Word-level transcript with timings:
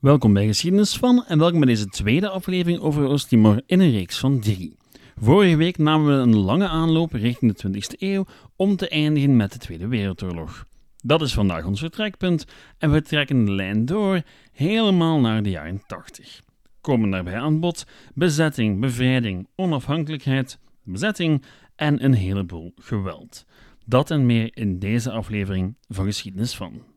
Welkom 0.00 0.32
bij 0.32 0.46
Geschiedenis 0.46 0.96
van 0.96 1.24
en 1.26 1.38
welkom 1.38 1.58
bij 1.58 1.68
deze 1.68 1.86
tweede 1.86 2.28
aflevering 2.28 2.80
over 2.80 3.06
Oost-Timor 3.06 3.62
in 3.66 3.80
een 3.80 3.90
reeks 3.90 4.18
van 4.18 4.40
drie. 4.40 4.76
Vorige 5.16 5.56
week 5.56 5.78
namen 5.78 6.06
we 6.06 6.22
een 6.22 6.36
lange 6.36 6.68
aanloop 6.68 7.12
richting 7.12 7.54
de 7.54 7.68
20e 7.68 7.98
eeuw 7.98 8.26
om 8.56 8.76
te 8.76 8.88
eindigen 8.88 9.36
met 9.36 9.52
de 9.52 9.58
Tweede 9.58 9.88
Wereldoorlog. 9.88 10.66
Dat 10.96 11.22
is 11.22 11.34
vandaag 11.34 11.64
ons 11.64 11.80
vertrekpunt 11.80 12.44
en 12.78 12.92
we 12.92 13.02
trekken 13.02 13.44
de 13.44 13.52
lijn 13.52 13.84
door 13.84 14.22
helemaal 14.52 15.20
naar 15.20 15.42
de 15.42 15.50
jaren 15.50 15.82
80. 15.86 16.40
Komen 16.80 17.10
daarbij 17.10 17.38
aan 17.38 17.60
bod 17.60 17.86
bezetting, 18.14 18.80
bevrijding, 18.80 19.48
onafhankelijkheid, 19.54 20.58
bezetting 20.84 21.44
en 21.76 22.04
een 22.04 22.14
heleboel 22.14 22.72
geweld. 22.76 23.44
Dat 23.84 24.10
en 24.10 24.26
meer 24.26 24.50
in 24.56 24.78
deze 24.78 25.10
aflevering 25.10 25.76
van 25.88 26.04
Geschiedenis 26.04 26.54
van. 26.54 26.89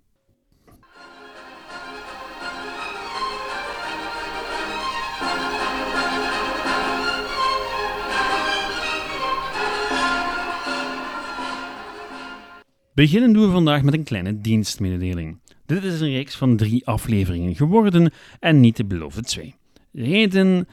Beginnen 12.93 13.33
doen 13.33 13.45
we 13.45 13.51
vandaag 13.51 13.83
met 13.83 13.93
een 13.93 14.03
kleine 14.03 14.41
dienstmededeling. 14.41 15.39
Dit 15.65 15.83
is 15.83 16.01
een 16.01 16.11
reeks 16.11 16.35
van 16.35 16.57
drie 16.57 16.87
afleveringen 16.87 17.55
geworden 17.55 18.11
en 18.39 18.59
niet 18.59 18.77
de 18.77 18.85
beloofde 18.85 19.21
twee. 19.21 19.55
Reden? 19.91 20.67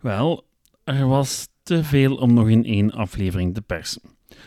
Wel, 0.00 0.44
er 0.84 1.06
was 1.06 1.48
te 1.62 1.84
veel 1.84 2.16
om 2.16 2.34
nog 2.34 2.48
in 2.48 2.64
één 2.64 2.90
aflevering 2.92 3.54
te 3.54 3.62
persen. 3.62 4.02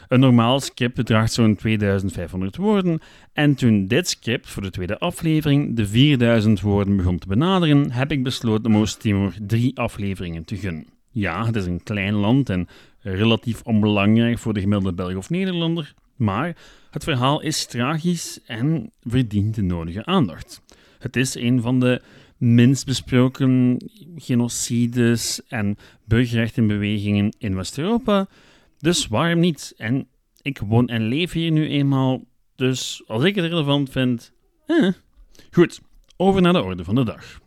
Een 0.07 0.19
normaal 0.19 0.59
script 0.59 0.95
bedraagt 0.95 1.33
zo'n 1.33 1.55
2500 1.55 2.55
woorden 2.55 2.99
en 3.33 3.55
toen 3.55 3.87
dit 3.87 4.07
script 4.07 4.49
voor 4.49 4.61
de 4.61 4.69
tweede 4.69 4.99
aflevering 4.99 5.75
de 5.75 5.87
4000 5.87 6.61
woorden 6.61 6.97
begon 6.97 7.17
te 7.17 7.27
benaderen, 7.27 7.91
heb 7.91 8.11
ik 8.11 8.23
besloten 8.23 8.73
om 8.73 8.77
Oost-Timor 8.77 9.33
drie 9.41 9.77
afleveringen 9.77 10.45
te 10.45 10.57
gunnen. 10.57 10.87
Ja, 11.11 11.45
het 11.45 11.55
is 11.55 11.65
een 11.65 11.83
klein 11.83 12.13
land 12.13 12.49
en 12.49 12.67
relatief 12.99 13.61
onbelangrijk 13.61 14.37
voor 14.37 14.53
de 14.53 14.59
gemiddelde 14.59 14.93
Belg 14.93 15.15
of 15.15 15.29
Nederlander, 15.29 15.93
maar 16.19 16.57
het 16.91 17.03
verhaal 17.03 17.41
is 17.41 17.65
tragisch 17.65 18.39
en 18.45 18.91
verdient 19.01 19.55
de 19.55 19.61
nodige 19.61 20.05
aandacht. 20.05 20.61
Het 20.99 21.15
is 21.15 21.35
een 21.35 21.61
van 21.61 21.79
de 21.79 22.01
minst 22.37 22.85
besproken 22.85 23.77
genocides 24.15 25.41
en 25.47 25.77
burgerrechtenbewegingen 26.05 27.33
in 27.37 27.55
West-Europa, 27.55 28.27
dus 28.77 29.07
waarom 29.07 29.39
niet? 29.39 29.73
En 29.77 30.07
ik 30.41 30.59
woon 30.59 30.87
en 30.87 31.07
leef 31.07 31.31
hier 31.31 31.51
nu 31.51 31.67
eenmaal, 31.67 32.23
dus 32.55 33.03
als 33.07 33.23
ik 33.23 33.35
het 33.35 33.45
relevant 33.45 33.89
vind, 33.89 34.31
eh. 34.65 34.87
Goed, 35.51 35.81
over 36.17 36.41
naar 36.41 36.53
de 36.53 36.61
orde 36.61 36.83
van 36.83 36.95
de 36.95 37.03
dag. 37.03 37.39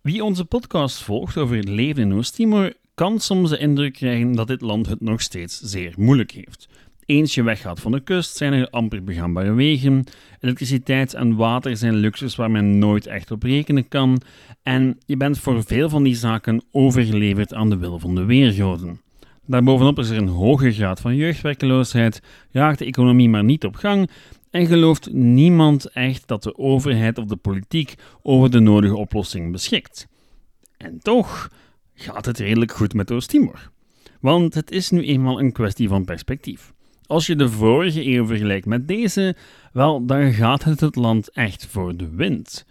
Wie 0.00 0.24
onze 0.24 0.44
podcast 0.44 1.02
volgt 1.02 1.36
over 1.36 1.56
het 1.56 1.68
leven 1.68 2.02
in 2.02 2.14
Oost-Timor, 2.14 2.72
kan 2.94 3.20
soms 3.20 3.50
de 3.50 3.58
indruk 3.58 3.92
krijgen 3.92 4.32
dat 4.32 4.46
dit 4.46 4.60
land 4.60 4.86
het 4.86 5.00
nog 5.00 5.22
steeds 5.22 5.60
zeer 5.60 5.94
moeilijk 5.96 6.30
heeft. 6.30 6.68
Eens 7.06 7.34
je 7.34 7.42
weggaat 7.42 7.80
van 7.80 7.92
de 7.92 8.00
kust, 8.00 8.36
zijn 8.36 8.52
er 8.52 8.70
amper 8.70 9.04
begaanbare 9.04 9.52
wegen. 9.52 10.04
Elektriciteit 10.40 11.14
en 11.14 11.36
water 11.36 11.76
zijn 11.76 11.94
luxus 11.94 12.36
waar 12.36 12.50
men 12.50 12.78
nooit 12.78 13.06
echt 13.06 13.30
op 13.30 13.42
rekenen 13.42 13.88
kan. 13.88 14.20
En 14.62 14.98
je 15.06 15.16
bent 15.16 15.38
voor 15.38 15.64
veel 15.64 15.88
van 15.88 16.02
die 16.02 16.14
zaken 16.14 16.64
overgeleverd 16.70 17.54
aan 17.54 17.70
de 17.70 17.76
wil 17.76 17.98
van 17.98 18.14
de 18.14 18.24
weergoden. 18.24 19.00
Daarbovenop 19.46 19.98
is 19.98 20.08
er 20.08 20.16
een 20.16 20.28
hoge 20.28 20.72
graad 20.72 21.00
van 21.00 21.16
jeugdwerkeloosheid, 21.16 22.22
raakt 22.50 22.78
de 22.78 22.84
economie 22.84 23.28
maar 23.28 23.44
niet 23.44 23.64
op 23.64 23.76
gang 23.76 24.10
en 24.50 24.66
gelooft 24.66 25.12
niemand 25.12 25.90
echt 25.90 26.28
dat 26.28 26.42
de 26.42 26.58
overheid 26.58 27.18
of 27.18 27.24
de 27.24 27.36
politiek 27.36 27.94
over 28.22 28.50
de 28.50 28.60
nodige 28.60 28.96
oplossing 28.96 29.52
beschikt. 29.52 30.08
En 30.76 30.98
toch 30.98 31.50
gaat 31.94 32.24
het 32.24 32.38
redelijk 32.38 32.72
goed 32.72 32.94
met 32.94 33.12
Oost-Timor. 33.12 33.70
Want 34.20 34.54
het 34.54 34.70
is 34.70 34.90
nu 34.90 35.04
eenmaal 35.04 35.40
een 35.40 35.52
kwestie 35.52 35.88
van 35.88 36.04
perspectief. 36.04 36.73
Als 37.06 37.26
je 37.26 37.36
de 37.36 37.48
vorige 37.48 38.06
eeuw 38.06 38.26
vergelijkt 38.26 38.66
met 38.66 38.88
deze, 38.88 39.36
wel, 39.72 40.06
dan 40.06 40.32
gaat 40.32 40.64
het 40.64 40.80
het 40.80 40.96
land 40.96 41.30
echt 41.30 41.66
voor 41.66 41.96
de 41.96 42.08
wind. 42.08 42.66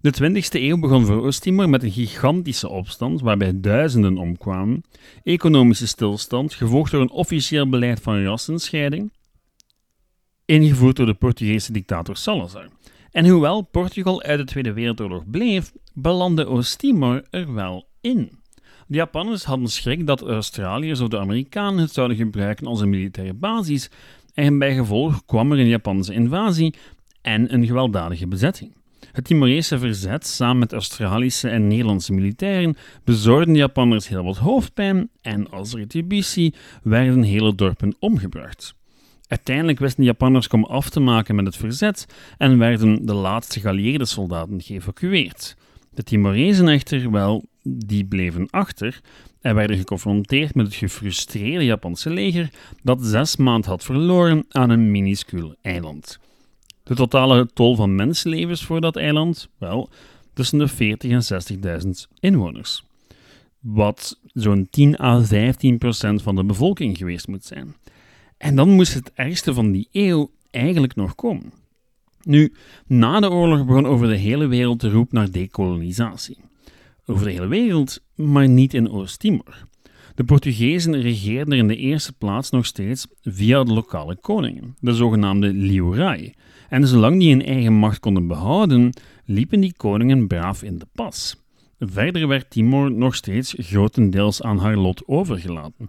De 0.00 0.14
20e 0.22 0.48
eeuw 0.50 0.78
begon 0.78 1.06
voor 1.06 1.22
Oost-Timor 1.22 1.68
met 1.68 1.82
een 1.82 1.90
gigantische 1.90 2.68
opstand 2.68 3.20
waarbij 3.20 3.60
duizenden 3.60 4.16
omkwamen, 4.16 4.84
economische 5.22 5.86
stilstand, 5.86 6.54
gevolgd 6.54 6.90
door 6.90 7.00
een 7.00 7.10
officieel 7.10 7.68
beleid 7.68 8.00
van 8.00 8.24
rassenscheiding, 8.24 9.12
ingevoerd 10.44 10.96
door 10.96 11.06
de 11.06 11.14
Portugese 11.14 11.72
dictator 11.72 12.16
Salazar. 12.16 12.68
En 13.10 13.28
hoewel 13.28 13.62
Portugal 13.62 14.22
uit 14.22 14.38
de 14.38 14.44
Tweede 14.44 14.72
Wereldoorlog 14.72 15.30
bleef, 15.30 15.72
belandde 15.94 16.46
Oost-Timor 16.46 17.24
er 17.30 17.54
wel 17.54 17.88
in. 18.00 18.37
De 18.90 18.96
Japanners 18.96 19.44
hadden 19.44 19.68
schrik 19.68 20.06
dat 20.06 20.22
Australiërs 20.22 21.00
of 21.00 21.08
de 21.08 21.18
Amerikanen 21.18 21.80
het 21.80 21.92
zouden 21.92 22.16
gebruiken 22.16 22.66
als 22.66 22.80
een 22.80 22.90
militaire 22.90 23.34
basis 23.34 23.90
en 24.34 24.58
bij 24.58 24.74
gevolg 24.74 25.24
kwam 25.26 25.52
er 25.52 25.58
een 25.58 25.68
Japanse 25.68 26.14
invasie 26.14 26.74
en 27.22 27.54
een 27.54 27.66
gewelddadige 27.66 28.26
bezetting. 28.26 28.72
Het 29.12 29.24
Timorese 29.24 29.78
verzet 29.78 30.26
samen 30.26 30.58
met 30.58 30.72
Australische 30.72 31.48
en 31.48 31.68
Nederlandse 31.68 32.12
militairen 32.12 32.76
bezorgde 33.04 33.52
de 33.52 33.58
Japanners 33.58 34.08
heel 34.08 34.24
wat 34.24 34.36
hoofdpijn 34.36 35.10
en 35.20 35.50
als 35.50 35.74
retributie 35.74 36.54
werden 36.82 37.22
hele 37.22 37.54
dorpen 37.54 37.96
omgebracht. 37.98 38.74
Uiteindelijk 39.26 39.78
wisten 39.78 40.00
de 40.00 40.06
Japanners 40.06 40.48
kom 40.48 40.64
af 40.64 40.90
te 40.90 41.00
maken 41.00 41.34
met 41.34 41.46
het 41.46 41.56
verzet 41.56 42.06
en 42.38 42.58
werden 42.58 43.06
de 43.06 43.14
laatste 43.14 43.60
geallieerde 43.60 44.04
soldaten 44.04 44.62
geëvacueerd. 44.62 45.56
De 45.98 46.04
Timorezen 46.04 46.68
echter, 46.68 47.10
wel, 47.10 47.44
die 47.62 48.04
bleven 48.04 48.50
achter 48.50 49.00
en 49.40 49.54
werden 49.54 49.76
geconfronteerd 49.76 50.54
met 50.54 50.66
het 50.66 50.74
gefrustreerde 50.74 51.64
Japanse 51.64 52.10
leger 52.10 52.50
dat 52.82 53.04
zes 53.04 53.36
maanden 53.36 53.70
had 53.70 53.84
verloren 53.84 54.44
aan 54.48 54.70
een 54.70 54.90
minuscuul 54.90 55.54
eiland. 55.62 56.18
De 56.82 56.94
totale 56.94 57.48
tol 57.52 57.76
van 57.76 57.94
mensenlevens 57.94 58.64
voor 58.64 58.80
dat 58.80 58.96
eiland? 58.96 59.48
Wel, 59.58 59.88
tussen 60.34 60.58
de 60.58 60.68
40 60.68 61.10
en 61.10 61.82
60.000 61.84 61.88
inwoners. 62.20 62.84
Wat 63.60 64.18
zo'n 64.32 64.68
10 64.70 65.00
à 65.00 65.22
15 65.22 65.78
procent 65.78 66.22
van 66.22 66.36
de 66.36 66.44
bevolking 66.44 66.96
geweest 66.96 67.28
moet 67.28 67.44
zijn. 67.44 67.74
En 68.36 68.56
dan 68.56 68.70
moest 68.70 68.94
het 68.94 69.12
ergste 69.14 69.54
van 69.54 69.72
die 69.72 69.88
eeuw 69.92 70.30
eigenlijk 70.50 70.94
nog 70.94 71.14
komen. 71.14 71.52
Nu, 72.28 72.52
na 72.86 73.20
de 73.20 73.30
oorlog 73.30 73.66
begon 73.66 73.86
over 73.86 74.08
de 74.08 74.16
hele 74.16 74.46
wereld 74.46 74.80
de 74.80 74.90
roep 74.90 75.12
naar 75.12 75.30
dekolonisatie. 75.30 76.36
Over 77.06 77.24
de 77.24 77.32
hele 77.32 77.46
wereld, 77.46 78.00
maar 78.14 78.48
niet 78.48 78.74
in 78.74 78.90
Oost-Timor. 78.90 79.66
De 80.14 80.24
Portugezen 80.24 81.00
regeerden 81.00 81.52
er 81.52 81.58
in 81.58 81.68
de 81.68 81.76
eerste 81.76 82.12
plaats 82.12 82.50
nog 82.50 82.66
steeds 82.66 83.06
via 83.22 83.64
de 83.64 83.72
lokale 83.72 84.16
koningen, 84.20 84.76
de 84.80 84.94
zogenaamde 84.94 85.52
Liurai. 85.52 86.32
En 86.68 86.86
zolang 86.86 87.18
die 87.18 87.30
hun 87.30 87.44
eigen 87.44 87.72
macht 87.72 88.00
konden 88.00 88.26
behouden, 88.26 88.92
liepen 89.24 89.60
die 89.60 89.74
koningen 89.76 90.26
braaf 90.26 90.62
in 90.62 90.78
de 90.78 90.86
pas. 90.92 91.36
Verder 91.78 92.28
werd 92.28 92.50
Timor 92.50 92.92
nog 92.92 93.14
steeds 93.14 93.54
grotendeels 93.58 94.42
aan 94.42 94.58
haar 94.58 94.76
lot 94.76 95.02
overgelaten. 95.06 95.88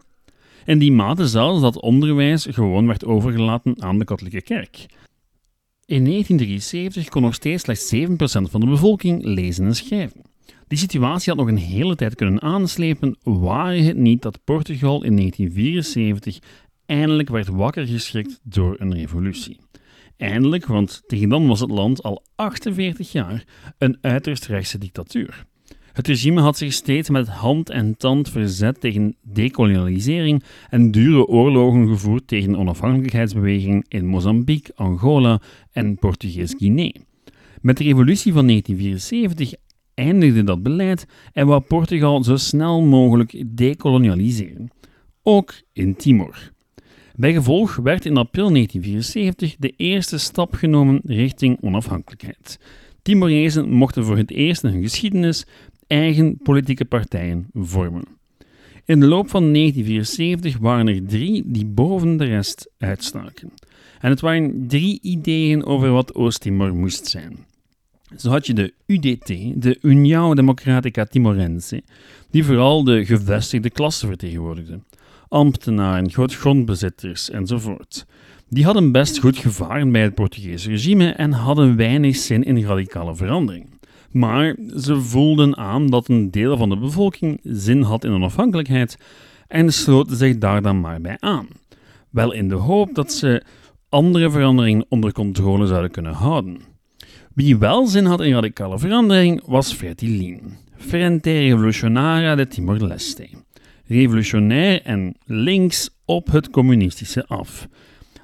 In 0.66 0.79
die 0.79 0.91
mate 0.91 1.28
zelfs 1.28 1.61
dat 1.61 1.81
onderwijs 1.81 2.47
gewoon 2.49 2.88
werd 2.88 3.05
overgelaten 3.05 3.81
aan 3.81 3.99
de 3.99 4.05
katholieke 4.05 4.41
kerk. 4.41 4.88
In 5.89 6.05
1973 6.05 7.09
kon 7.09 7.22
nog 7.22 7.34
steeds 7.34 7.64
slechts 7.64 7.96
7% 7.96 8.52
van 8.52 8.59
de 8.59 8.66
bevolking 8.66 9.23
lezen 9.23 9.66
en 9.66 9.75
schrijven. 9.75 10.22
Die 10.67 10.78
situatie 10.78 11.34
had 11.34 11.46
nog 11.46 11.47
een 11.47 11.58
hele 11.58 11.96
tijd 11.96 12.16
kunnen 12.16 12.41
aanslepen, 12.41 13.17
waar 13.23 13.75
het 13.75 13.97
niet 13.97 14.22
dat 14.22 14.43
Portugal 14.43 15.03
in 15.03 15.16
1974 15.16 16.40
eindelijk 16.85 17.29
werd 17.29 17.47
wakker 17.47 17.87
geschrikt 17.87 18.40
door 18.43 18.75
een 18.79 18.93
revolutie. 18.93 19.59
Eindelijk, 20.17 20.66
want 20.66 21.02
tegen 21.08 21.29
dan 21.29 21.47
was 21.47 21.59
het 21.59 21.72
land 21.72 22.03
al 22.03 22.23
48 22.35 23.11
jaar 23.11 23.43
een 23.78 23.97
uiterst 24.02 24.46
rechtse 24.46 24.78
dictatuur. 24.78 25.46
Het 25.99 26.07
regime 26.07 26.41
had 26.41 26.57
zich 26.57 26.73
steeds 26.73 27.09
met 27.09 27.28
hand 27.28 27.69
en 27.69 27.97
tand 27.97 28.29
verzet 28.29 28.81
tegen 28.81 29.16
dekolonialisering 29.22 30.43
en 30.69 30.91
dure 30.91 31.28
oorlogen 31.28 31.87
gevoerd 31.87 32.28
tegen 32.28 32.51
de 32.51 32.57
onafhankelijkheidsbeweging 32.57 33.85
in 33.87 34.05
Mozambique, 34.05 34.73
Angola 34.75 35.41
en 35.72 35.97
Portugees-Guinea. 35.97 36.91
Met 37.61 37.78
de 37.78 37.84
revolutie 37.84 38.34
van 38.34 38.47
1974 38.47 39.53
eindigde 39.93 40.43
dat 40.43 40.63
beleid 40.63 41.05
en 41.34 41.47
wou 41.47 41.61
Portugal 41.61 42.23
zo 42.23 42.35
snel 42.35 42.81
mogelijk 42.81 43.43
dekolonialiseren. 43.47 44.69
Ook 45.23 45.53
in 45.73 45.95
Timor. 45.95 46.52
Bijgevolg 47.16 47.75
werd 47.75 48.05
in 48.05 48.17
april 48.17 48.49
1974 48.52 49.55
de 49.59 49.73
eerste 49.78 50.17
stap 50.17 50.53
genomen 50.53 51.02
richting 51.03 51.57
onafhankelijkheid. 51.61 52.59
Timorezen 53.02 53.69
mochten 53.69 54.05
voor 54.05 54.17
het 54.17 54.31
eerst 54.31 54.63
in 54.63 54.69
hun 54.69 54.81
geschiedenis 54.81 55.45
eigen 55.90 56.38
politieke 56.38 56.86
partijen 56.86 57.47
vormen. 57.53 58.03
In 58.86 59.00
de 59.00 59.06
loop 59.06 59.30
van 59.30 59.53
1974 59.53 60.58
waren 60.58 60.88
er 60.88 61.06
drie 61.06 61.44
die 61.46 61.66
boven 61.66 62.18
de 62.18 62.26
rest 62.26 62.72
uitstaken. 62.78 63.52
En 64.00 64.09
het 64.09 64.20
waren 64.20 64.68
drie 64.68 65.00
ideeën 65.02 65.66
over 65.66 65.91
wat 65.91 66.16
Oost-Timor 66.16 66.76
moest 66.76 67.08
zijn. 67.08 67.38
Zo 68.18 68.30
had 68.30 68.46
je 68.46 68.53
de 68.53 68.74
UDT, 68.86 69.28
de 69.62 69.78
União 69.82 70.36
Democrática 70.36 71.06
Timorense, 71.06 71.84
die 72.32 72.44
vooral 72.44 72.84
de 72.84 73.06
gevestigde 73.06 73.70
klasse 73.70 74.08
vertegenwoordigde. 74.08 74.80
Ambtenaren, 75.28 76.12
grootgrondbezitters 76.12 77.30
enzovoort. 77.30 78.06
Die 78.47 78.66
hadden 78.66 78.91
best 78.91 79.20
goed 79.20 79.38
gevaren 79.38 79.91
bij 79.91 80.02
het 80.02 80.16
Portugese 80.16 80.70
regime 80.70 81.12
en 81.12 81.32
hadden 81.32 81.76
weinig 81.76 82.16
zin 82.16 82.44
in 82.44 82.66
radicale 82.66 83.16
verandering. 83.16 83.78
Maar 84.11 84.56
ze 84.78 85.02
voelden 85.02 85.58
aan 85.58 85.88
dat 85.88 86.09
een 86.09 86.32
deel 86.32 86.58
van 86.58 86.70
de 86.70 86.78
bevolking 86.78 87.40
zin 87.44 87.82
had 87.82 88.03
in 88.03 88.11
onafhankelijkheid 88.11 88.97
en 89.47 89.73
sloten 89.73 90.17
zich 90.17 90.38
daar 90.38 90.61
dan 90.61 90.79
maar 90.79 91.02
bij 91.02 91.17
aan. 91.20 91.47
Wel 92.09 92.34
in 92.34 92.50
de 92.50 92.56
hoop 92.56 92.96
dat 92.96 93.14
ze 93.14 93.44
andere 93.90 94.29
veranderingen 94.29 94.85
onder 94.90 95.11
controle 95.11 95.67
zouden 95.67 95.91
kunnen 95.91 96.14
houden. 96.14 96.61
Wie 97.34 97.58
wel 97.58 97.88
zin 97.88 98.06
had 98.06 98.22
in 98.22 98.34
radicale 98.34 98.79
verandering 98.79 99.41
was 99.46 99.73
Fertilin, 99.73 100.58
Frente 100.78 101.32
Revolucionaria 101.32 102.35
de 102.35 102.47
Timor-Leste. 102.47 103.29
Revolutionair 103.85 104.82
en 104.82 105.16
links 105.26 105.90
op 106.05 106.32
het 106.32 106.50
communistische 106.50 107.28
af. 107.28 107.67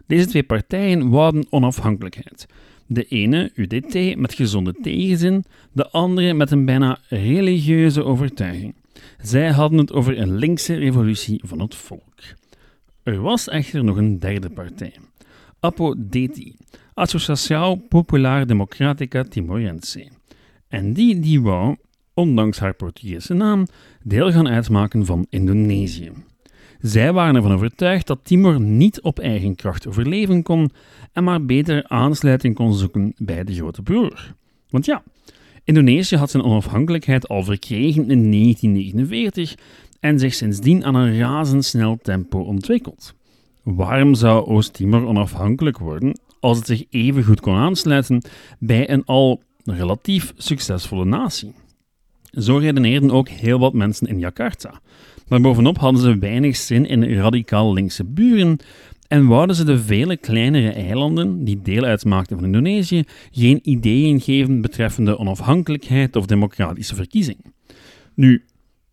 Deze 0.07 0.27
twee 0.27 0.43
partijen 0.43 1.09
wouden 1.09 1.45
onafhankelijkheid. 1.49 2.45
De 2.87 3.05
ene, 3.07 3.51
UDT, 3.55 4.17
met 4.17 4.33
gezonde 4.33 4.73
tegenzin, 4.81 5.43
de 5.71 5.89
andere 5.89 6.33
met 6.33 6.51
een 6.51 6.65
bijna 6.65 6.99
religieuze 7.09 8.03
overtuiging. 8.03 8.75
Zij 9.21 9.51
hadden 9.51 9.79
het 9.79 9.93
over 9.93 10.19
een 10.19 10.35
linkse 10.35 10.75
revolutie 10.75 11.41
van 11.43 11.59
het 11.59 11.75
volk. 11.75 12.13
Er 13.03 13.21
was 13.21 13.49
echter 13.49 13.83
nog 13.83 13.97
een 13.97 14.19
derde 14.19 14.49
partij. 14.49 14.93
APO-DT, 15.59 16.53
Associação 16.93 17.87
Popular 17.89 18.47
Democrática 18.47 19.23
Timorense. 19.23 20.07
En 20.67 20.93
die, 20.93 21.19
die 21.19 21.41
wou, 21.41 21.75
ondanks 22.13 22.59
haar 22.59 22.73
Portugese 22.73 23.33
naam, 23.33 23.67
deel 24.03 24.31
gaan 24.31 24.47
uitmaken 24.47 25.05
van 25.05 25.25
Indonesië. 25.29 26.11
Zij 26.79 27.13
waren 27.13 27.35
ervan 27.35 27.53
overtuigd 27.53 28.07
dat 28.07 28.19
Timor 28.23 28.61
niet 28.61 29.01
op 29.01 29.19
eigen 29.19 29.55
kracht 29.55 29.87
overleven 29.87 30.43
kon 30.43 30.71
en 31.13 31.23
maar 31.23 31.45
beter 31.45 31.87
aansluiting 31.87 32.55
kon 32.55 32.73
zoeken 32.73 33.13
bij 33.17 33.43
de 33.43 33.53
grote 33.53 33.81
broer. 33.81 34.33
Want 34.69 34.85
ja, 34.85 35.03
Indonesië 35.63 36.15
had 36.15 36.31
zijn 36.31 36.43
onafhankelijkheid 36.43 37.27
al 37.27 37.43
verkregen 37.43 38.09
in 38.09 38.31
1949 38.31 39.55
en 39.99 40.19
zich 40.19 40.33
sindsdien 40.33 40.85
aan 40.85 40.95
een 40.95 41.17
razendsnel 41.17 41.97
tempo 42.01 42.39
ontwikkeld. 42.39 43.13
Waarom 43.63 44.15
zou 44.15 44.45
Oost-Timor 44.45 45.05
onafhankelijk 45.05 45.77
worden 45.77 46.19
als 46.39 46.57
het 46.57 46.67
zich 46.67 46.83
even 46.89 47.23
goed 47.23 47.39
kon 47.39 47.55
aansluiten 47.55 48.21
bij 48.59 48.89
een 48.89 49.05
al 49.05 49.41
relatief 49.63 50.33
succesvolle 50.37 51.05
natie? 51.05 51.53
Zo 52.37 52.57
redeneerden 52.57 53.11
ook 53.11 53.29
heel 53.29 53.59
wat 53.59 53.73
mensen 53.73 54.07
in 54.07 54.19
Jakarta. 54.19 54.81
Maar 55.27 55.41
bovenop 55.41 55.77
hadden 55.77 56.01
ze 56.01 56.17
weinig 56.17 56.55
zin 56.55 56.85
in 56.85 57.13
radicaal 57.13 57.73
linkse 57.73 58.03
buren 58.03 58.57
en 59.07 59.27
wouden 59.27 59.55
ze 59.55 59.63
de 59.63 59.79
vele 59.79 60.17
kleinere 60.17 60.69
eilanden 60.69 61.43
die 61.43 61.61
deel 61.61 61.83
uitmaakten 61.83 62.37
van 62.37 62.45
Indonesië 62.45 63.03
geen 63.31 63.59
ideeën 63.63 64.21
geven 64.21 64.61
betreffende 64.61 65.17
onafhankelijkheid 65.17 66.15
of 66.15 66.25
democratische 66.25 66.95
verkiezing. 66.95 67.37
Nu, 68.13 68.43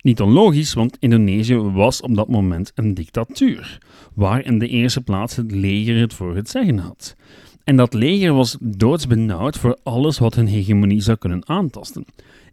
niet 0.00 0.21
onlogisch, 0.21 0.75
want 0.75 0.97
Indonesië 1.00 1.56
was 1.56 2.00
op 2.00 2.15
dat 2.15 2.29
moment 2.29 2.73
een 2.75 2.95
dictatuur, 2.95 3.79
waar 4.15 4.45
in 4.45 4.59
de 4.59 4.69
eerste 4.69 5.00
plaats 5.00 5.37
het 5.37 5.50
leger 5.50 6.00
het 6.00 6.15
voor 6.15 6.37
het 6.37 6.49
zeggen 6.49 6.79
had. 6.79 7.17
En 7.65 7.77
dat 7.77 7.95
leger 7.95 8.33
was 8.33 8.56
doodsbenauwd 8.61 9.59
voor 9.59 9.79
alles 9.83 10.19
wat 10.19 10.35
hun 10.35 10.47
hegemonie 10.47 11.00
zou 11.00 11.17
kunnen 11.17 11.49
aantasten, 11.49 12.05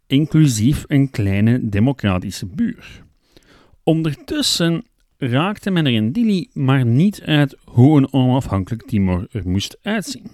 inclusief 0.09 0.83
een 0.87 1.09
kleine 1.09 1.69
democratische 1.69 2.45
buur. 2.45 3.03
Ondertussen 3.83 4.83
raakte 5.17 5.71
men 5.71 5.85
er 5.85 5.91
in 5.91 6.11
Dili 6.11 6.49
maar 6.53 6.85
niet 6.85 7.21
uit 7.21 7.57
hoe 7.63 7.97
een 7.97 8.13
onafhankelijk 8.13 8.87
Timor 8.87 9.27
er 9.31 9.47
moest 9.49 9.77
uitzien. 9.81 10.31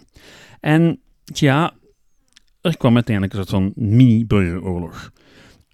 En 0.59 0.99
tja, 1.23 1.73
er 2.61 2.77
kwam 2.77 2.95
uiteindelijk 2.95 3.35
een 3.35 3.45
soort 3.45 3.63
van 3.63 3.73
mini-burgeroorlog. 3.75 5.11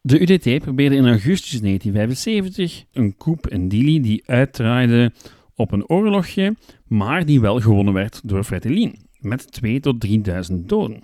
De 0.01 0.21
UDT 0.21 0.63
probeerde 0.63 0.95
in 0.95 1.07
augustus 1.07 1.62
1975 1.62 2.86
een 2.92 3.18
coup 3.18 3.48
in 3.48 3.68
Dili 3.68 4.01
die 4.01 4.24
uitdraaide 4.25 5.12
op 5.56 5.71
een 5.71 5.88
oorlogje, 5.88 6.56
maar 6.88 7.25
die 7.25 7.42
wel 7.42 7.59
gewonnen 7.59 7.94
werd 7.94 8.21
door 8.24 8.44
Fretilin, 8.44 8.95
met 9.19 9.51
2 9.51 9.80
tot 9.80 10.07
3.000 10.51 10.56
doden. 10.65 11.03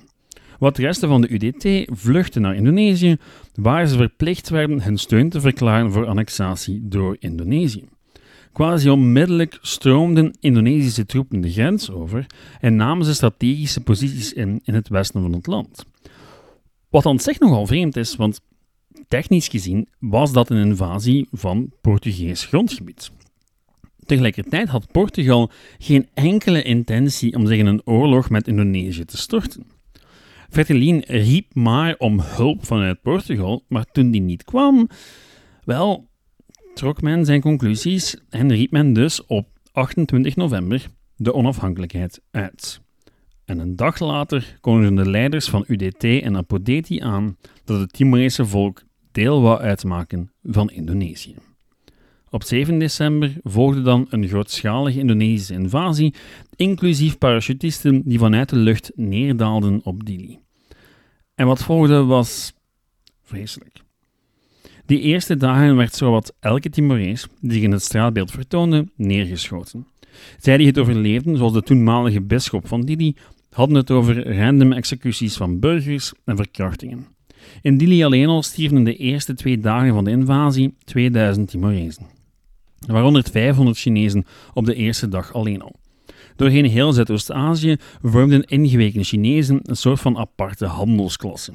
Wat 0.60 0.76
de 0.76 0.82
resten 0.82 1.10
van 1.10 1.22
de 1.22 1.34
UDT 1.34 1.92
vluchtten 2.00 2.42
naar 2.42 2.56
Indonesië, 2.56 3.18
waar 3.56 3.88
ze 3.88 3.98
verplicht 3.98 4.50
werden 4.50 4.82
hun 4.82 4.98
steun 4.98 5.30
te 5.30 5.42
verklaren 5.42 5.92
voor 5.92 6.06
annexatie 6.06 6.80
door 6.84 7.18
Indonesië. 7.20 7.84
Quasi 8.54 8.90
onmiddellijk 8.90 9.58
stroomden 9.62 10.38
Indonesische 10.40 11.06
troepen 11.06 11.42
de 11.42 11.52
grens 11.52 11.92
over 11.92 12.26
en 12.60 12.76
namen 12.76 13.06
ze 13.06 13.14
strategische 13.14 13.82
posities 13.82 14.34
in 14.34 14.62
in 14.64 14.74
het 14.74 14.90
westen 14.90 15.22
van 15.22 15.34
het 15.34 15.48
land. 15.48 15.86
Wat 16.90 17.06
aan 17.06 17.20
zich 17.20 17.40
nogal 17.40 17.68
vreemd 17.68 17.96
is, 17.96 18.16
want 18.16 18.42
technisch 19.08 19.48
gezien 19.48 19.88
was 20.00 20.32
dat 20.34 20.50
een 20.50 20.66
invasie 20.66 21.28
van 21.32 21.72
Portugees 21.82 22.46
grondgebied. 22.46 23.12
Tegelijkertijd 24.06 24.68
had 24.68 24.92
Portugal 24.92 25.52
geen 25.78 26.08
enkele 26.14 26.62
intentie 26.62 27.36
om 27.36 27.48
zich 27.48 27.58
in 27.58 27.66
een 27.66 27.82
oorlog 27.86 28.30
met 28.30 28.48
Indonesië 28.48 29.06
te 29.06 29.18
storten. 29.18 29.77
Fretilin 30.50 31.04
riep 31.08 31.56
maar 31.56 31.96
om 31.98 32.20
hulp 32.20 32.66
vanuit 32.66 33.02
Portugal, 33.02 33.64
maar 33.68 33.86
toen 33.92 34.12
die 34.12 34.22
niet 34.22 34.44
kwam, 34.44 34.90
wel, 35.64 36.08
trok 36.74 37.02
men 37.02 37.26
zijn 37.26 37.42
conclusies 37.42 38.18
en 38.30 38.52
riep 38.52 38.72
men 38.72 38.94
dus 38.94 39.26
op 39.26 39.48
28 39.72 40.36
november 40.36 40.88
de 41.16 41.34
onafhankelijkheid 41.34 42.22
uit. 42.32 42.82
En 43.46 43.60
een 43.60 43.76
dag 43.76 44.00
later 44.00 44.58
kondigden 44.62 44.96
de 44.96 45.10
leiders 45.10 45.50
van 45.50 45.64
UDT 45.68 46.04
en 46.04 46.38
Apodeti 46.38 47.00
aan 47.00 47.38
dat 47.64 47.80
het 47.80 47.94
Timorese 47.94 48.46
volk 48.46 48.84
deel 49.12 49.42
wou 49.42 49.60
uitmaken 49.60 50.32
van 50.44 50.70
Indonesië. 50.70 51.36
Op 52.30 52.44
7 52.44 52.80
december 52.80 53.34
volgde 53.44 53.82
dan 53.82 54.08
een 54.10 54.28
grootschalige 54.28 55.00
Indonesische 55.00 55.54
invasie, 55.54 56.14
inclusief 56.56 57.18
parachutisten 57.18 58.02
die 58.06 58.20
vanuit 58.20 58.50
de 58.50 58.56
lucht 58.56 58.92
neerdaalden 58.96 59.82
op 59.84 60.06
Dili. 60.06 60.40
En 61.36 61.46
wat 61.46 61.64
volgde 61.64 62.04
was 62.04 62.54
vreselijk. 63.24 63.86
Die 64.86 65.00
eerste 65.00 65.38
dagen 65.38 65.76
werd 65.76 65.96
zowat 65.96 66.34
elke 66.40 66.70
Timorees 66.70 67.28
die 67.42 67.52
zich 67.52 67.62
in 67.62 67.72
het 67.72 67.84
straatbeeld 67.84 68.32
vertoonde, 68.32 68.88
neergeschoten. 68.96 69.88
Zij 70.38 70.58
die 70.58 70.68
het 70.68 70.80
overleefden, 70.80 71.38
zoals 71.38 71.54
de 71.54 71.62
toenmalige 71.62 72.22
bisschop 72.22 72.68
van 72.68 72.82
Dili, 72.82 73.16
hadden 73.50 73.78
het 73.78 73.92
over 73.92 74.38
random 74.38 74.72
executies 74.72 75.38
van 75.38 75.60
burgers 75.60 76.14
en 76.26 76.36
verkrachtingen. 76.36 77.08
In 77.62 77.78
Dili 77.78 78.04
alleen 78.04 78.28
al 78.28 78.44
stierven 78.44 78.84
de 78.84 78.96
eerste 78.96 79.34
twee 79.34 79.60
dagen 79.60 79.94
van 79.94 80.04
de 80.04 80.12
invasie 80.12 80.76
2000 80.84 81.50
Timorezen, 81.50 82.06
waaronder 82.86 83.24
500 83.32 83.78
Chinezen 83.78 84.26
op 84.54 84.66
de 84.66 84.76
eerste 84.76 85.08
dag 85.08 85.34
alleen 85.34 85.62
al. 85.62 85.76
Doorheen 86.36 86.66
heel 86.66 86.94
Zuidoost-Azië 86.94 87.76
vormden 88.02 88.44
ingeweken 88.44 89.04
Chinezen 89.04 89.60
een 89.64 89.76
soort 89.76 90.00
van 90.00 90.18
aparte 90.18 90.66
handelsklasse, 90.66 91.54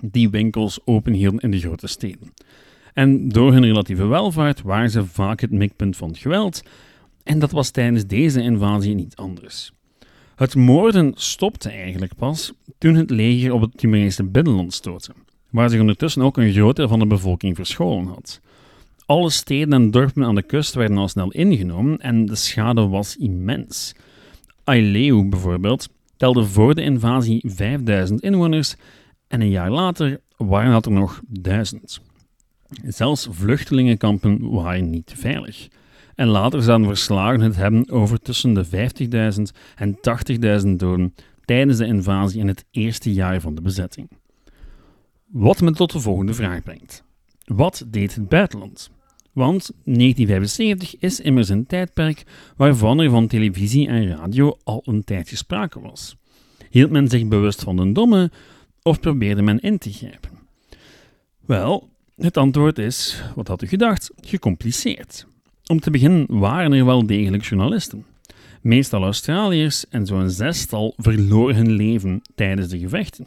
die 0.00 0.30
winkels 0.30 0.80
openhielden 0.84 1.40
in 1.40 1.50
de 1.50 1.60
grote 1.60 1.86
steden. 1.86 2.32
En 2.92 3.28
door 3.28 3.52
hun 3.52 3.64
relatieve 3.64 4.06
welvaart 4.06 4.62
waren 4.62 4.90
ze 4.90 5.06
vaak 5.06 5.40
het 5.40 5.50
mikpunt 5.50 5.96
van 5.96 6.08
het 6.08 6.18
geweld, 6.18 6.62
en 7.22 7.38
dat 7.38 7.50
was 7.50 7.70
tijdens 7.70 8.06
deze 8.06 8.42
invasie 8.42 8.94
niet 8.94 9.16
anders. 9.16 9.72
Het 10.34 10.54
moorden 10.54 11.12
stopte 11.14 11.70
eigenlijk 11.70 12.14
pas 12.14 12.52
toen 12.78 12.94
het 12.94 13.10
leger 13.10 13.52
op 13.52 13.60
het 13.60 13.78
Timorese 13.78 14.24
binnenland 14.24 14.74
stootte, 14.74 15.12
waar 15.50 15.70
zich 15.70 15.80
ondertussen 15.80 16.22
ook 16.22 16.36
een 16.36 16.52
groot 16.52 16.76
deel 16.76 16.88
van 16.88 16.98
de 16.98 17.06
bevolking 17.06 17.56
verscholen 17.56 18.06
had. 18.06 18.40
Alle 19.06 19.30
steden 19.30 19.72
en 19.72 19.90
dorpen 19.90 20.24
aan 20.24 20.34
de 20.34 20.42
kust 20.42 20.74
werden 20.74 20.96
al 20.96 21.08
snel 21.08 21.30
ingenomen 21.30 21.98
en 21.98 22.26
de 22.26 22.34
schade 22.34 22.86
was 22.86 23.16
immens. 23.16 23.94
Aileu 24.64 25.28
bijvoorbeeld 25.28 25.88
telde 26.16 26.44
voor 26.44 26.74
de 26.74 26.82
invasie 26.82 27.44
5000 27.46 28.20
inwoners 28.20 28.74
en 29.28 29.40
een 29.40 29.50
jaar 29.50 29.70
later 29.70 30.20
waren 30.36 30.72
dat 30.72 30.86
er 30.86 30.92
nog 30.92 31.20
1000. 31.28 32.00
Zelfs 32.86 33.28
vluchtelingenkampen 33.30 34.50
waren 34.50 34.90
niet 34.90 35.12
veilig. 35.16 35.68
En 36.14 36.26
later 36.26 36.62
zouden 36.62 36.86
verslagen 36.86 37.40
het 37.40 37.56
hebben 37.56 37.90
over 37.90 38.20
tussen 38.20 38.54
de 38.54 38.66
50.000 38.66 39.42
en 39.74 39.98
80.000 40.64 40.68
doden 40.76 41.14
tijdens 41.44 41.78
de 41.78 41.86
invasie 41.86 42.40
in 42.40 42.48
het 42.48 42.64
eerste 42.70 43.12
jaar 43.12 43.40
van 43.40 43.54
de 43.54 43.60
bezetting. 43.60 44.08
Wat 45.26 45.60
me 45.60 45.72
tot 45.72 45.92
de 45.92 46.00
volgende 46.00 46.34
vraag 46.34 46.62
brengt. 46.62 47.04
Wat 47.44 47.84
deed 47.86 48.14
het 48.14 48.28
buitenland? 48.28 48.90
Want 49.32 49.70
1975 49.84 50.96
is 50.98 51.20
immers 51.20 51.48
een 51.48 51.66
tijdperk 51.66 52.24
waarvan 52.56 53.00
er 53.00 53.10
van 53.10 53.26
televisie 53.26 53.88
en 53.88 54.08
radio 54.08 54.56
al 54.64 54.82
een 54.84 55.04
tijdje 55.04 55.36
sprake 55.36 55.80
was. 55.80 56.16
Hield 56.70 56.90
men 56.90 57.08
zich 57.08 57.26
bewust 57.28 57.62
van 57.62 57.76
de 57.76 57.92
domme, 57.92 58.30
of 58.82 59.00
probeerde 59.00 59.42
men 59.42 59.60
in 59.60 59.78
te 59.78 59.92
grijpen? 59.92 60.30
Wel, 61.40 61.88
het 62.16 62.36
antwoord 62.36 62.78
is, 62.78 63.22
wat 63.34 63.48
had 63.48 63.62
u 63.62 63.66
gedacht, 63.66 64.10
gecompliceerd. 64.20 65.26
Om 65.66 65.80
te 65.80 65.90
beginnen 65.90 66.38
waren 66.38 66.72
er 66.72 66.84
wel 66.84 67.06
degelijk 67.06 67.44
journalisten. 67.44 68.04
Meestal 68.60 69.02
Australiërs 69.02 69.88
en 69.88 70.06
zo'n 70.06 70.30
zestal 70.30 70.94
verloren 70.96 71.56
hun 71.56 71.72
leven 71.72 72.22
tijdens 72.34 72.68
de 72.68 72.78
gevechten. 72.78 73.26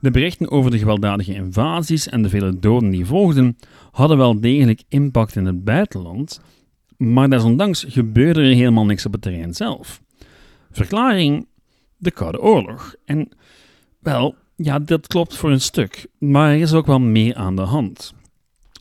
De 0.00 0.10
berichten 0.10 0.50
over 0.50 0.70
de 0.70 0.78
gewelddadige 0.78 1.34
invasies 1.34 2.08
en 2.08 2.22
de 2.22 2.28
vele 2.28 2.58
doden 2.58 2.90
die 2.90 3.06
volgden 3.06 3.56
hadden 3.90 4.16
wel 4.16 4.40
degelijk 4.40 4.82
impact 4.88 5.36
in 5.36 5.46
het 5.46 5.64
buitenland, 5.64 6.40
maar 6.96 7.30
desondanks 7.30 7.84
gebeurde 7.88 8.40
er 8.40 8.54
helemaal 8.54 8.86
niks 8.86 9.06
op 9.06 9.12
het 9.12 9.22
terrein 9.22 9.54
zelf. 9.54 10.02
Verklaring: 10.70 11.46
de 11.96 12.10
Koude 12.10 12.40
Oorlog. 12.40 12.94
En 13.04 13.28
wel, 14.00 14.34
ja, 14.56 14.78
dat 14.78 15.06
klopt 15.06 15.36
voor 15.36 15.50
een 15.50 15.60
stuk, 15.60 16.06
maar 16.18 16.50
er 16.50 16.60
is 16.60 16.72
ook 16.72 16.86
wel 16.86 17.00
meer 17.00 17.34
aan 17.34 17.56
de 17.56 17.62
hand. 17.62 18.14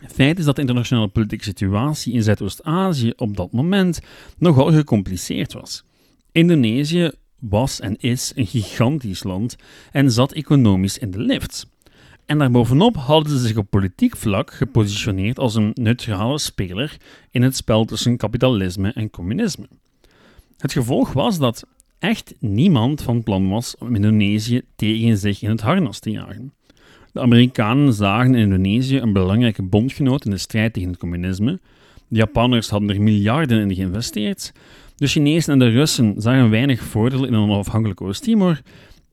Feit 0.07 0.39
is 0.39 0.45
dat 0.45 0.55
de 0.55 0.61
internationale 0.61 1.07
politieke 1.07 1.43
situatie 1.43 2.13
in 2.13 2.23
Zuidoost-Azië 2.23 3.13
op 3.15 3.37
dat 3.37 3.51
moment 3.51 3.99
nogal 4.37 4.71
gecompliceerd 4.71 5.53
was. 5.53 5.83
Indonesië 6.31 7.11
was 7.39 7.79
en 7.79 7.95
is 7.95 8.31
een 8.35 8.45
gigantisch 8.45 9.23
land 9.23 9.55
en 9.91 10.11
zat 10.11 10.31
economisch 10.31 10.97
in 10.97 11.11
de 11.11 11.19
lift. 11.19 11.67
En 12.25 12.37
daarbovenop 12.37 12.95
hadden 12.95 13.31
ze 13.31 13.47
zich 13.47 13.57
op 13.57 13.69
politiek 13.69 14.17
vlak 14.17 14.53
gepositioneerd 14.53 15.39
als 15.39 15.55
een 15.55 15.71
neutrale 15.73 16.39
speler 16.39 16.97
in 17.31 17.41
het 17.41 17.55
spel 17.55 17.85
tussen 17.85 18.17
kapitalisme 18.17 18.91
en 18.93 19.09
communisme. 19.09 19.67
Het 20.57 20.71
gevolg 20.71 21.13
was 21.13 21.39
dat 21.39 21.67
echt 21.99 22.33
niemand 22.39 23.01
van 23.01 23.23
plan 23.23 23.49
was 23.49 23.75
om 23.77 23.95
Indonesië 23.95 24.61
tegen 24.75 25.17
zich 25.17 25.41
in 25.41 25.49
het 25.49 25.61
harnas 25.61 25.99
te 25.99 26.11
jagen. 26.11 26.53
De 27.11 27.19
Amerikanen 27.19 27.93
zagen 27.93 28.35
in 28.35 28.41
Indonesië 28.41 28.97
een 28.97 29.13
belangrijke 29.13 29.63
bondgenoot 29.63 30.25
in 30.25 30.31
de 30.31 30.37
strijd 30.37 30.73
tegen 30.73 30.89
het 30.89 30.99
communisme. 30.99 31.59
De 32.07 32.17
Japanners 32.17 32.69
hadden 32.69 32.89
er 32.89 33.01
miljarden 33.01 33.61
in 33.69 33.75
geïnvesteerd. 33.75 34.51
De 34.97 35.07
Chinezen 35.07 35.53
en 35.53 35.59
de 35.59 35.69
Russen 35.69 36.13
zagen 36.17 36.49
weinig 36.49 36.81
voordeel 36.81 37.25
in 37.25 37.33
een 37.33 37.49
onafhankelijk 37.49 38.01
Oost-Timor. 38.01 38.61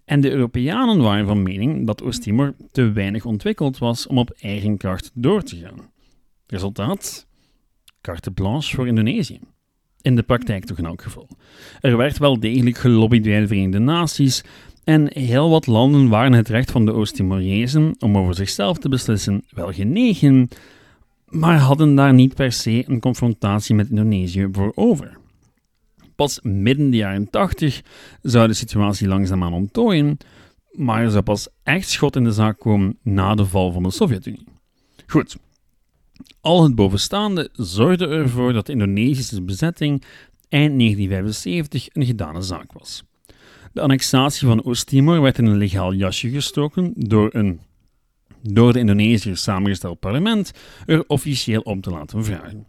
En 0.04 0.20
de 0.20 0.30
Europeanen 0.30 0.98
waren 0.98 1.26
van 1.26 1.42
mening 1.42 1.86
dat 1.86 2.02
Oost-Timor 2.02 2.54
te 2.72 2.92
weinig 2.92 3.24
ontwikkeld 3.24 3.78
was 3.78 4.06
om 4.06 4.18
op 4.18 4.30
eigen 4.30 4.76
kracht 4.76 5.10
door 5.14 5.42
te 5.42 5.56
gaan. 5.56 5.90
Resultaat? 6.46 7.26
Carte 8.00 8.30
blanche 8.30 8.74
voor 8.74 8.86
Indonesië. 8.86 9.40
In 10.00 10.16
de 10.16 10.22
praktijk 10.22 10.64
toch 10.64 10.78
in 10.78 10.86
elk 10.86 11.02
geval. 11.02 11.28
Er 11.80 11.96
werd 11.96 12.18
wel 12.18 12.40
degelijk 12.40 12.78
gelobbyd 12.78 13.22
bij 13.22 13.40
de 13.40 13.46
Verenigde 13.46 13.78
Naties 13.78 14.42
en 14.84 15.08
heel 15.12 15.50
wat 15.50 15.66
landen 15.66 16.08
waren 16.08 16.32
het 16.32 16.48
recht 16.48 16.70
van 16.70 16.84
de 16.84 16.92
Oost-Timorezen 16.92 17.94
om 17.98 18.18
over 18.18 18.34
zichzelf 18.34 18.78
te 18.78 18.88
beslissen 18.88 19.44
wel 19.50 19.72
genegen, 19.72 20.48
maar 21.28 21.58
hadden 21.58 21.94
daar 21.94 22.14
niet 22.14 22.34
per 22.34 22.52
se 22.52 22.84
een 22.86 23.00
confrontatie 23.00 23.74
met 23.74 23.90
Indonesië 23.90 24.48
voor 24.52 24.72
over. 24.74 25.22
Pas 26.14 26.40
midden 26.42 26.90
de 26.90 26.96
jaren 26.96 27.30
80 27.30 27.82
zou 28.22 28.46
de 28.46 28.54
situatie 28.54 29.08
langzaamaan 29.08 29.52
onttooien, 29.52 30.18
maar 30.70 31.02
er 31.02 31.10
zou 31.10 31.22
pas 31.22 31.48
echt 31.62 31.88
schot 31.88 32.16
in 32.16 32.24
de 32.24 32.32
zaak 32.32 32.58
komen 32.58 32.98
na 33.02 33.34
de 33.34 33.46
val 33.46 33.72
van 33.72 33.82
de 33.82 33.90
Sovjet-Unie. 33.90 34.46
Goed, 35.06 35.36
al 36.40 36.62
het 36.62 36.74
bovenstaande 36.74 37.48
zorgde 37.52 38.06
ervoor 38.06 38.52
dat 38.52 38.66
de 38.66 38.72
Indonesische 38.72 39.42
bezetting 39.42 40.02
eind 40.48 40.78
1975 40.78 41.88
een 41.92 42.06
gedane 42.06 42.42
zaak 42.42 42.72
was. 42.72 43.04
De 43.72 43.80
annexatie 43.80 44.46
van 44.46 44.64
Oost-Timor 44.64 45.20
werd 45.20 45.38
in 45.38 45.46
een 45.46 45.56
legaal 45.56 45.92
jasje 45.92 46.30
gestoken 46.30 46.92
door 46.96 47.28
een 47.32 47.60
door 48.50 48.72
de 48.72 48.78
Indonesiërs 48.78 49.42
samengesteld 49.42 49.98
parlement 49.98 50.52
er 50.86 51.04
officieel 51.06 51.60
om 51.60 51.80
te 51.80 51.90
laten 51.90 52.24
vragen. 52.24 52.66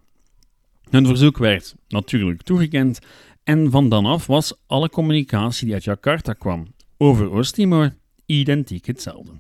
Hun 0.90 1.06
verzoek 1.06 1.38
werd 1.38 1.76
natuurlijk 1.88 2.42
toegekend 2.42 3.00
en 3.46 3.72
van 3.72 3.90
dan 3.90 4.06
af 4.06 4.28
was 4.28 4.54
alle 4.68 4.90
communicatie 4.90 5.66
die 5.66 5.74
uit 5.74 5.84
Jakarta 5.84 6.34
kwam 6.34 6.68
over 6.98 7.32
Oost-Timor 7.32 7.94
identiek 8.26 8.86
hetzelfde. 8.86 9.32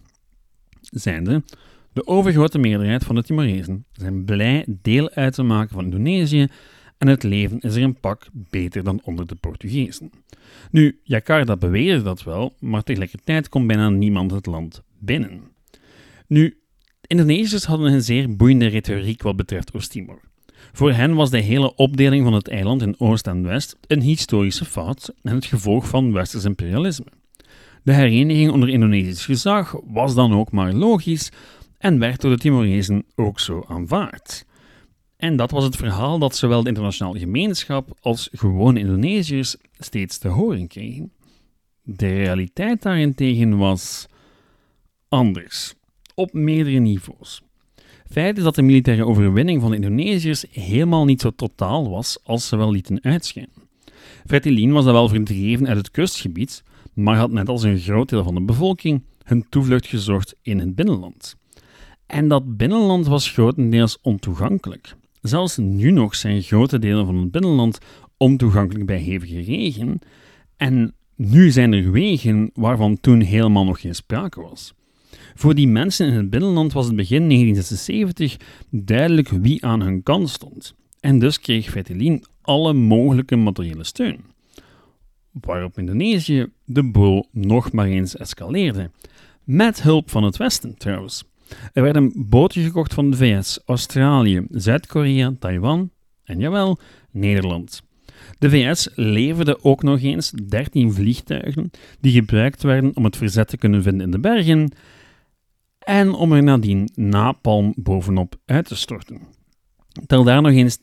Zijnde, 0.81 1.43
de 1.93 2.07
overgrote 2.07 2.57
meerderheid 2.57 3.03
van 3.03 3.15
de 3.15 3.23
Timorezen 3.23 3.85
zijn 3.91 4.25
blij 4.25 4.65
deel 4.67 5.09
uit 5.09 5.33
te 5.33 5.43
maken 5.43 5.73
van 5.73 5.83
Indonesië 5.83 6.47
en 6.97 7.07
het 7.07 7.23
leven 7.23 7.59
is 7.59 7.75
er 7.75 7.83
een 7.83 7.99
pak 7.99 8.27
beter 8.33 8.83
dan 8.83 9.01
onder 9.03 9.27
de 9.27 9.35
Portugezen. 9.35 10.11
Nu, 10.71 10.99
Jakarta 11.03 11.57
beweerde 11.57 12.03
dat 12.03 12.23
wel, 12.23 12.55
maar 12.59 12.83
tegelijkertijd 12.83 13.49
komt 13.49 13.67
bijna 13.67 13.89
niemand 13.89 14.31
het 14.31 14.45
land 14.45 14.81
binnen. 14.99 15.41
Nu, 16.27 16.57
Indonesiërs 17.07 17.65
hadden 17.65 17.93
een 17.93 18.01
zeer 18.01 18.35
boeiende 18.35 18.67
retoriek 18.67 19.21
wat 19.21 19.35
betreft 19.35 19.73
Oost-Timor. 19.73 20.21
Voor 20.75 20.91
hen 20.91 21.13
was 21.13 21.29
de 21.29 21.39
hele 21.39 21.75
opdeling 21.75 22.23
van 22.23 22.33
het 22.33 22.47
eiland 22.47 22.81
in 22.81 22.99
Oost 22.99 23.27
en 23.27 23.43
West 23.43 23.77
een 23.87 24.01
historische 24.01 24.65
fout 24.65 25.13
en 25.23 25.35
het 25.35 25.45
gevolg 25.45 25.87
van 25.87 26.13
westers 26.13 26.43
imperialisme. 26.43 27.05
De 27.83 27.93
hereniging 27.93 28.51
onder 28.51 28.69
Indonesisch 28.69 29.25
gezag 29.25 29.75
was 29.85 30.15
dan 30.15 30.33
ook 30.33 30.51
maar 30.51 30.73
logisch 30.73 31.31
en 31.77 31.99
werd 31.99 32.21
door 32.21 32.31
de 32.31 32.37
Timorezen 32.37 33.05
ook 33.15 33.39
zo 33.39 33.65
aanvaard. 33.67 34.45
En 35.17 35.35
dat 35.35 35.51
was 35.51 35.63
het 35.63 35.75
verhaal 35.75 36.19
dat 36.19 36.35
zowel 36.35 36.61
de 36.63 36.69
internationale 36.69 37.19
gemeenschap 37.19 37.97
als 38.01 38.29
gewone 38.31 38.79
Indonesiërs 38.79 39.55
steeds 39.77 40.17
te 40.17 40.27
horen 40.27 40.67
kregen. 40.67 41.11
De 41.81 42.07
realiteit 42.07 42.81
daarentegen 42.81 43.57
was 43.57 44.05
anders, 45.09 45.73
op 46.15 46.33
meerdere 46.33 46.79
niveaus. 46.79 47.44
Feit 48.09 48.37
is 48.37 48.43
dat 48.43 48.55
de 48.55 48.61
militaire 48.61 49.05
overwinning 49.05 49.61
van 49.61 49.69
de 49.69 49.75
Indonesiërs 49.75 50.45
helemaal 50.51 51.05
niet 51.05 51.21
zo 51.21 51.29
totaal 51.35 51.89
was 51.89 52.17
als 52.23 52.47
ze 52.47 52.55
wel 52.55 52.71
lieten 52.71 53.03
uitschijnen. 53.03 53.53
Fretilin 54.25 54.71
was 54.71 54.83
dan 54.83 54.93
wel 54.93 55.07
verdreven 55.07 55.67
uit 55.67 55.77
het 55.77 55.91
kustgebied, 55.91 56.63
maar 56.93 57.17
had 57.17 57.31
net 57.31 57.49
als 57.49 57.63
een 57.63 57.79
groot 57.79 58.09
deel 58.09 58.23
van 58.23 58.35
de 58.35 58.41
bevolking 58.41 59.03
hun 59.23 59.45
toevlucht 59.49 59.87
gezocht 59.87 60.35
in 60.41 60.59
het 60.59 60.75
binnenland. 60.75 61.35
En 62.05 62.27
dat 62.27 62.57
binnenland 62.57 63.07
was 63.07 63.29
grotendeels 63.29 63.97
ontoegankelijk. 64.01 64.95
Zelfs 65.21 65.57
nu 65.57 65.91
nog 65.91 66.15
zijn 66.15 66.41
grote 66.41 66.79
delen 66.79 67.05
van 67.05 67.15
het 67.15 67.31
binnenland 67.31 67.77
ontoegankelijk 68.17 68.85
bij 68.85 68.97
hevige 68.97 69.41
regen. 69.41 69.99
En 70.57 70.93
nu 71.15 71.51
zijn 71.51 71.73
er 71.73 71.91
wegen 71.91 72.49
waarvan 72.53 72.99
toen 72.99 73.21
helemaal 73.21 73.65
nog 73.65 73.81
geen 73.81 73.95
sprake 73.95 74.41
was. 74.41 74.73
Voor 75.37 75.55
die 75.55 75.67
mensen 75.67 76.07
in 76.07 76.13
het 76.13 76.29
binnenland 76.29 76.73
was 76.73 76.85
het 76.85 76.95
begin 76.95 77.29
1976 77.29 78.37
duidelijk 78.69 79.29
wie 79.29 79.65
aan 79.65 79.81
hun 79.81 80.03
kant 80.03 80.29
stond. 80.29 80.75
En 80.99 81.19
dus 81.19 81.39
kreeg 81.39 81.69
Fretilin 81.69 82.23
alle 82.41 82.73
mogelijke 82.73 83.35
materiële 83.35 83.83
steun. 83.83 84.19
Waarop 85.31 85.77
Indonesië 85.77 86.47
de 86.65 86.83
boel 86.83 87.27
nog 87.31 87.71
maar 87.71 87.87
eens 87.87 88.17
escaleerde. 88.17 88.91
Met 89.43 89.81
hulp 89.81 90.09
van 90.09 90.23
het 90.23 90.37
Westen 90.37 90.77
trouwens. 90.77 91.23
Er 91.73 91.83
werden 91.83 92.11
boten 92.15 92.63
gekocht 92.63 92.93
van 92.93 93.11
de 93.11 93.17
VS, 93.17 93.59
Australië, 93.65 94.45
Zuid-Korea, 94.49 95.33
Taiwan 95.39 95.89
en 96.23 96.39
jawel, 96.39 96.79
Nederland. 97.11 97.83
De 98.39 98.49
VS 98.49 98.89
leverde 98.95 99.63
ook 99.63 99.83
nog 99.83 100.01
eens 100.01 100.31
13 100.31 100.93
vliegtuigen 100.93 101.71
die 101.99 102.11
gebruikt 102.11 102.63
werden 102.63 102.95
om 102.95 103.03
het 103.03 103.17
verzet 103.17 103.47
te 103.47 103.57
kunnen 103.57 103.83
vinden 103.83 104.05
in 104.05 104.11
de 104.11 104.19
bergen 104.19 104.71
en 105.85 106.13
om 106.13 106.31
er 106.31 106.43
nadien 106.43 106.89
napalm 106.95 107.73
bovenop 107.75 108.35
uit 108.45 108.67
te 108.67 108.75
storten. 108.75 109.21
Tel 110.07 110.23
daar 110.23 110.41
nog 110.41 110.51
eens 110.51 110.77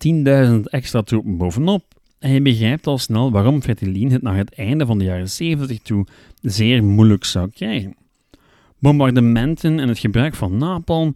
10.000 0.50 0.61
extra 0.62 1.02
troepen 1.02 1.37
bovenop 1.37 1.85
en 2.18 2.32
je 2.32 2.42
begrijpt 2.42 2.87
al 2.87 2.99
snel 2.99 3.30
waarom 3.30 3.62
Fretilin 3.62 4.11
het 4.11 4.23
naar 4.23 4.37
het 4.37 4.54
einde 4.54 4.87
van 4.87 4.99
de 4.99 5.04
jaren 5.04 5.30
70 5.30 5.78
toe 5.78 6.06
zeer 6.40 6.85
moeilijk 6.85 7.25
zou 7.25 7.50
krijgen. 7.50 7.97
Bombardementen 8.78 9.78
en 9.78 9.88
het 9.88 9.99
gebruik 9.99 10.35
van 10.35 10.56
napalm 10.56 11.14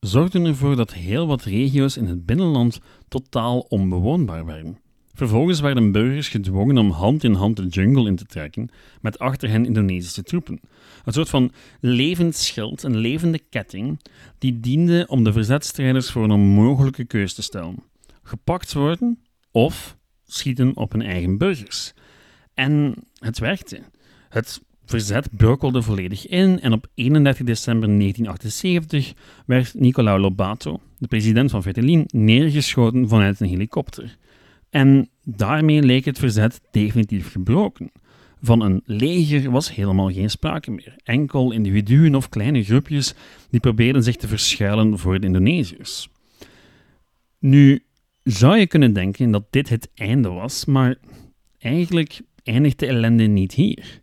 zorgden 0.00 0.44
ervoor 0.44 0.76
dat 0.76 0.92
heel 0.92 1.26
wat 1.26 1.42
regio's 1.42 1.96
in 1.96 2.06
het 2.06 2.26
binnenland 2.26 2.80
totaal 3.08 3.58
onbewoonbaar 3.58 4.44
werden. 4.44 4.78
Vervolgens 5.14 5.60
werden 5.60 5.92
burgers 5.92 6.28
gedwongen 6.28 6.78
om 6.78 6.90
hand 6.90 7.24
in 7.24 7.32
hand 7.32 7.56
de 7.56 7.66
jungle 7.66 8.08
in 8.08 8.16
te 8.16 8.26
trekken 8.26 8.68
met 9.00 9.18
achter 9.18 9.48
hen 9.48 9.66
Indonesische 9.66 10.22
troepen. 10.22 10.60
Een 11.06 11.12
soort 11.12 11.28
van 11.28 11.52
levend 11.80 12.36
schild, 12.36 12.82
een 12.82 12.96
levende 12.96 13.38
ketting, 13.38 14.00
die 14.38 14.60
diende 14.60 15.04
om 15.08 15.24
de 15.24 15.32
verzetstrijders 15.32 16.10
voor 16.10 16.24
een 16.24 16.30
onmogelijke 16.30 17.04
keus 17.04 17.34
te 17.34 17.42
stellen. 17.42 17.82
Gepakt 18.22 18.72
worden 18.72 19.18
of 19.50 19.96
schieten 20.24 20.76
op 20.76 20.92
hun 20.92 21.02
eigen 21.02 21.38
burgers. 21.38 21.92
En 22.54 22.94
het 23.18 23.38
werkte. 23.38 23.80
Het 24.28 24.60
verzet 24.84 25.36
brokkelde 25.36 25.82
volledig 25.82 26.26
in 26.26 26.60
en 26.60 26.72
op 26.72 26.86
31 26.94 27.46
december 27.46 27.88
1978 27.88 29.12
werd 29.46 29.74
Nicolau 29.74 30.20
Lobato, 30.20 30.80
de 30.98 31.08
president 31.08 31.50
van 31.50 31.62
Fretilin, 31.62 32.04
neergeschoten 32.06 33.08
vanuit 33.08 33.40
een 33.40 33.48
helikopter. 33.48 34.16
En 34.70 35.08
daarmee 35.24 35.82
leek 35.82 36.04
het 36.04 36.18
verzet 36.18 36.60
definitief 36.70 37.30
gebroken. 37.30 37.90
Van 38.46 38.60
een 38.60 38.82
leger 38.84 39.50
was 39.50 39.74
helemaal 39.74 40.12
geen 40.12 40.30
sprake 40.30 40.70
meer. 40.70 40.94
Enkel 41.04 41.52
individuen 41.52 42.14
of 42.14 42.28
kleine 42.28 42.64
groepjes 42.64 43.14
die 43.50 43.60
probeerden 43.60 44.02
zich 44.02 44.16
te 44.16 44.28
verschuilen 44.28 44.98
voor 44.98 45.20
de 45.20 45.26
Indonesiërs. 45.26 46.08
Nu 47.38 47.82
zou 48.22 48.58
je 48.58 48.66
kunnen 48.66 48.92
denken 48.92 49.30
dat 49.30 49.44
dit 49.50 49.68
het 49.68 49.88
einde 49.94 50.28
was, 50.28 50.64
maar 50.64 50.96
eigenlijk 51.58 52.20
eindigt 52.42 52.78
de 52.78 52.86
ellende 52.86 53.24
niet 53.24 53.52
hier. 53.52 54.00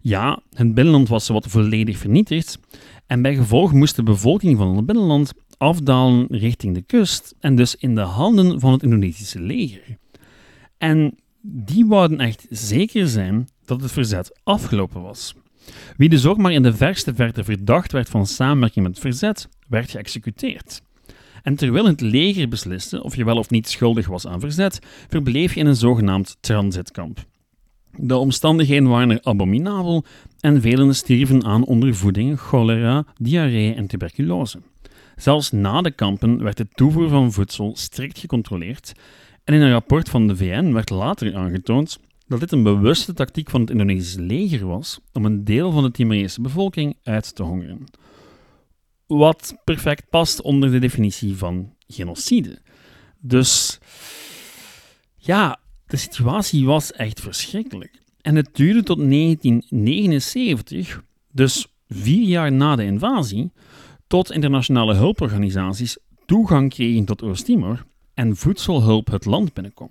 Ja, 0.00 0.42
het 0.54 0.74
binnenland 0.74 1.08
was 1.08 1.28
wat 1.28 1.46
volledig 1.46 1.98
vernietigd 1.98 2.58
en 3.06 3.22
bij 3.22 3.34
gevolg 3.34 3.72
moest 3.72 3.96
de 3.96 4.02
bevolking 4.02 4.58
van 4.58 4.76
het 4.76 4.86
binnenland 4.86 5.32
afdalen 5.56 6.26
richting 6.28 6.74
de 6.74 6.82
kust 6.82 7.34
en 7.40 7.56
dus 7.56 7.76
in 7.76 7.94
de 7.94 8.00
handen 8.00 8.60
van 8.60 8.72
het 8.72 8.82
Indonesische 8.82 9.40
leger. 9.40 9.98
En 10.78 11.14
die 11.42 11.86
wouden 11.86 12.20
echt 12.20 12.46
zeker 12.50 13.08
zijn 13.08 13.48
dat 13.64 13.80
het 13.82 13.92
verzet 13.92 14.40
afgelopen 14.42 15.02
was. 15.02 15.34
Wie 15.96 16.08
dus 16.08 16.26
ook 16.26 16.38
maar 16.38 16.52
in 16.52 16.62
de 16.62 16.74
verste 16.74 17.14
verte 17.14 17.44
verdacht 17.44 17.92
werd 17.92 18.08
van 18.08 18.26
samenwerking 18.26 18.86
met 18.86 18.94
het 18.94 19.04
verzet, 19.04 19.48
werd 19.68 19.90
geëxecuteerd. 19.90 20.82
En 21.42 21.54
terwijl 21.54 21.86
het 21.86 22.00
leger 22.00 22.48
besliste 22.48 23.02
of 23.02 23.16
je 23.16 23.24
wel 23.24 23.36
of 23.36 23.50
niet 23.50 23.68
schuldig 23.68 24.06
was 24.06 24.26
aan 24.26 24.40
verzet, 24.40 24.78
verbleef 25.08 25.54
je 25.54 25.60
in 25.60 25.66
een 25.66 25.76
zogenaamd 25.76 26.36
transitkamp. 26.40 27.24
De 27.96 28.16
omstandigheden 28.16 28.88
waren 28.88 29.10
er 29.10 29.22
abominabel 29.22 30.04
en 30.40 30.60
velen 30.60 30.94
stierven 30.94 31.44
aan 31.44 31.64
ondervoeding, 31.64 32.40
cholera, 32.40 33.04
diarree 33.18 33.74
en 33.74 33.86
tuberculose. 33.86 34.58
Zelfs 35.16 35.50
na 35.50 35.82
de 35.82 35.90
kampen 35.90 36.42
werd 36.42 36.56
de 36.56 36.68
toevoer 36.74 37.08
van 37.08 37.32
voedsel 37.32 37.76
strikt 37.76 38.18
gecontroleerd 38.18 38.92
en 39.44 39.54
in 39.54 39.60
een 39.60 39.70
rapport 39.70 40.08
van 40.08 40.26
de 40.26 40.36
VN 40.36 40.72
werd 40.72 40.90
later 40.90 41.36
aangetoond 41.36 41.98
dat 42.26 42.40
dit 42.40 42.52
een 42.52 42.62
bewuste 42.62 43.12
tactiek 43.12 43.50
van 43.50 43.60
het 43.60 43.70
Indonesische 43.70 44.20
leger 44.20 44.66
was 44.66 45.00
om 45.12 45.24
een 45.24 45.44
deel 45.44 45.72
van 45.72 45.82
de 45.82 45.90
Timorese 45.90 46.40
bevolking 46.40 46.96
uit 47.02 47.34
te 47.34 47.42
hongeren. 47.42 47.84
Wat 49.06 49.56
perfect 49.64 50.10
past 50.10 50.42
onder 50.42 50.70
de 50.70 50.78
definitie 50.78 51.36
van 51.36 51.74
genocide. 51.86 52.58
Dus 53.18 53.78
ja, 55.16 55.60
de 55.86 55.96
situatie 55.96 56.66
was 56.66 56.92
echt 56.92 57.20
verschrikkelijk. 57.20 58.02
En 58.20 58.36
het 58.36 58.48
duurde 58.52 58.82
tot 58.82 58.96
1979, 58.96 61.02
dus 61.32 61.66
vier 61.88 62.28
jaar 62.28 62.52
na 62.52 62.76
de 62.76 62.84
invasie, 62.84 63.52
tot 64.06 64.32
internationale 64.32 64.94
hulporganisaties 64.94 65.98
toegang 66.26 66.70
kregen 66.70 67.04
tot 67.04 67.22
Oost-Timor 67.22 67.88
en 68.14 68.36
voedselhulp 68.36 69.10
het 69.10 69.24
land 69.24 69.52
binnenkwam. 69.52 69.90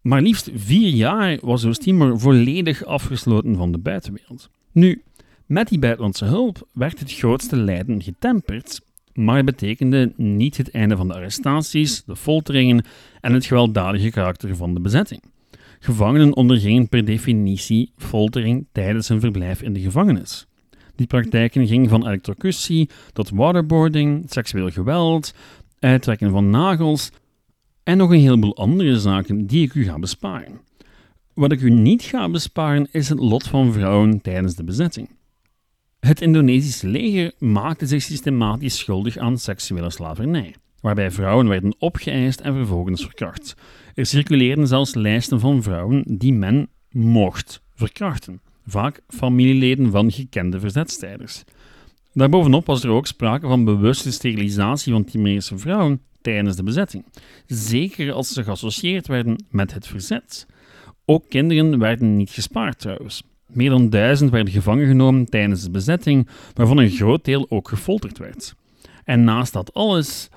Maar 0.00 0.22
liefst 0.22 0.50
vier 0.54 0.88
jaar 0.88 1.38
was 1.40 1.64
Oost-Timor 1.64 2.20
volledig 2.20 2.84
afgesloten 2.84 3.56
van 3.56 3.72
de 3.72 3.78
buitenwereld. 3.78 4.50
Nu, 4.72 5.02
met 5.46 5.68
die 5.68 5.78
buitenlandse 5.78 6.24
hulp 6.24 6.68
werd 6.72 6.98
het 6.98 7.12
grootste 7.12 7.56
lijden 7.56 8.02
getemperd, 8.02 8.80
maar 9.14 9.36
het 9.36 9.44
betekende 9.44 10.12
niet 10.16 10.56
het 10.56 10.70
einde 10.70 10.96
van 10.96 11.08
de 11.08 11.14
arrestaties, 11.14 12.04
de 12.04 12.16
folteringen 12.16 12.84
en 13.20 13.32
het 13.32 13.46
gewelddadige 13.46 14.10
karakter 14.10 14.56
van 14.56 14.74
de 14.74 14.80
bezetting. 14.80 15.22
Gevangenen 15.78 16.36
ondergingen 16.36 16.88
per 16.88 17.04
definitie 17.04 17.92
foltering 17.96 18.66
tijdens 18.72 19.08
hun 19.08 19.20
verblijf 19.20 19.62
in 19.62 19.72
de 19.72 19.80
gevangenis. 19.80 20.46
Die 20.96 21.06
praktijken 21.06 21.66
gingen 21.66 21.88
van 21.88 22.06
elektrocutie 22.06 22.88
tot 23.12 23.30
waterboarding, 23.30 24.24
seksueel 24.28 24.70
geweld, 24.70 25.34
uittrekken 25.82 26.30
van 26.30 26.50
nagels 26.50 27.10
en 27.82 27.96
nog 27.96 28.10
een 28.10 28.20
heleboel 28.20 28.56
andere 28.56 29.00
zaken 29.00 29.46
die 29.46 29.64
ik 29.64 29.74
u 29.74 29.84
ga 29.84 29.98
besparen. 29.98 30.60
Wat 31.34 31.52
ik 31.52 31.60
u 31.60 31.70
niet 31.70 32.02
ga 32.02 32.28
besparen 32.28 32.88
is 32.90 33.08
het 33.08 33.18
lot 33.18 33.48
van 33.48 33.72
vrouwen 33.72 34.20
tijdens 34.20 34.54
de 34.54 34.64
bezetting. 34.64 35.08
Het 36.00 36.20
Indonesische 36.20 36.86
leger 36.86 37.32
maakte 37.38 37.86
zich 37.86 38.02
systematisch 38.02 38.78
schuldig 38.78 39.16
aan 39.16 39.38
seksuele 39.38 39.90
slavernij, 39.90 40.54
waarbij 40.80 41.10
vrouwen 41.10 41.48
werden 41.48 41.74
opgeëist 41.78 42.40
en 42.40 42.54
vervolgens 42.54 43.02
verkracht. 43.02 43.54
Er 43.94 44.06
circuleerden 44.06 44.66
zelfs 44.66 44.94
lijsten 44.94 45.40
van 45.40 45.62
vrouwen 45.62 46.04
die 46.18 46.32
men 46.32 46.68
mocht 46.90 47.62
verkrachten, 47.74 48.40
vaak 48.66 49.00
familieleden 49.08 49.90
van 49.90 50.12
gekende 50.12 50.60
verzetstijders. 50.60 51.44
Daarbovenop 52.12 52.66
was 52.66 52.84
er 52.84 52.90
ook 52.90 53.06
sprake 53.06 53.46
van 53.46 53.64
bewuste 53.64 54.12
sterilisatie 54.12 54.92
van 54.92 55.04
Timorese 55.04 55.58
vrouwen 55.58 56.00
tijdens 56.22 56.56
de 56.56 56.62
bezetting, 56.62 57.04
zeker 57.46 58.12
als 58.12 58.32
ze 58.32 58.44
geassocieerd 58.44 59.06
werden 59.06 59.44
met 59.50 59.74
het 59.74 59.86
verzet. 59.86 60.46
Ook 61.04 61.28
kinderen 61.28 61.78
werden 61.78 62.16
niet 62.16 62.30
gespaard 62.30 62.78
trouwens. 62.78 63.22
Meer 63.46 63.70
dan 63.70 63.90
duizend 63.90 64.30
werden 64.30 64.52
gevangen 64.52 64.86
genomen 64.86 65.24
tijdens 65.24 65.62
de 65.62 65.70
bezetting, 65.70 66.28
waarvan 66.54 66.78
een 66.78 66.90
groot 66.90 67.24
deel 67.24 67.46
ook 67.48 67.68
gefolterd 67.68 68.18
werd. 68.18 68.54
En 69.04 69.24
naast 69.24 69.52
dat 69.52 69.74
alles 69.74 70.28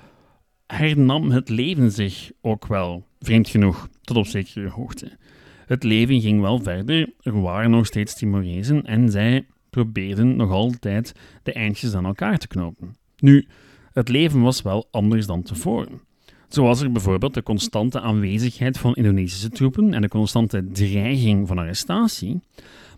hernam 0.67 1.31
het 1.31 1.49
leven 1.49 1.91
zich 1.91 2.31
ook 2.41 2.67
wel, 2.67 3.05
vreemd 3.19 3.49
genoeg, 3.49 3.89
tot 4.01 4.17
op 4.17 4.25
zekere 4.25 4.69
hoogte. 4.69 5.17
Het 5.65 5.83
leven 5.83 6.21
ging 6.21 6.41
wel 6.41 6.59
verder, 6.59 7.13
er 7.21 7.41
waren 7.41 7.71
nog 7.71 7.85
steeds 7.85 8.15
Timorezen 8.15 8.85
en 8.85 9.11
zij 9.11 9.45
probeerden 9.75 10.35
nog 10.35 10.51
altijd 10.51 11.13
de 11.43 11.53
eindjes 11.53 11.93
aan 11.93 12.05
elkaar 12.05 12.37
te 12.37 12.47
knopen. 12.47 12.95
Nu, 13.17 13.47
het 13.93 14.09
leven 14.09 14.41
was 14.41 14.61
wel 14.61 14.87
anders 14.91 15.25
dan 15.25 15.43
tevoren. 15.43 16.01
Zo 16.47 16.63
was 16.63 16.81
er 16.81 16.91
bijvoorbeeld 16.91 17.33
de 17.33 17.43
constante 17.43 18.01
aanwezigheid 18.01 18.77
van 18.77 18.93
Indonesische 18.93 19.49
troepen 19.49 19.93
en 19.93 20.01
de 20.01 20.07
constante 20.07 20.67
dreiging 20.71 21.47
van 21.47 21.57
arrestatie, 21.57 22.39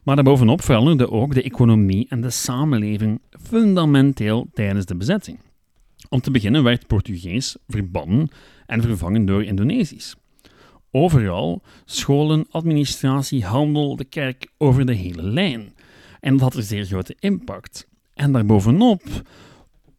maar 0.03 0.15
daarbovenop 0.15 0.61
veranderde 0.61 1.11
ook 1.11 1.33
de 1.33 1.43
economie 1.43 2.05
en 2.09 2.21
de 2.21 2.29
samenleving 2.29 3.21
fundamenteel 3.41 4.47
tijdens 4.53 4.85
de 4.85 4.95
bezetting. 4.95 5.39
Om 6.09 6.21
te 6.21 6.31
beginnen 6.31 6.63
werd 6.63 6.87
Portugees 6.87 7.55
verbannen 7.67 8.29
en 8.65 8.81
vervangen 8.81 9.25
door 9.25 9.43
Indonesisch. 9.43 10.15
Overal 10.91 11.61
scholen, 11.85 12.45
administratie, 12.49 13.45
handel, 13.45 13.95
de 13.95 14.05
kerk 14.05 14.47
over 14.57 14.85
de 14.85 14.93
hele 14.93 15.23
lijn. 15.23 15.75
En 16.27 16.33
dat 16.33 16.41
had 16.41 16.55
een 16.55 16.63
zeer 16.63 16.85
grote 16.85 17.15
impact. 17.19 17.87
En 18.13 18.31
daarbovenop 18.31 19.01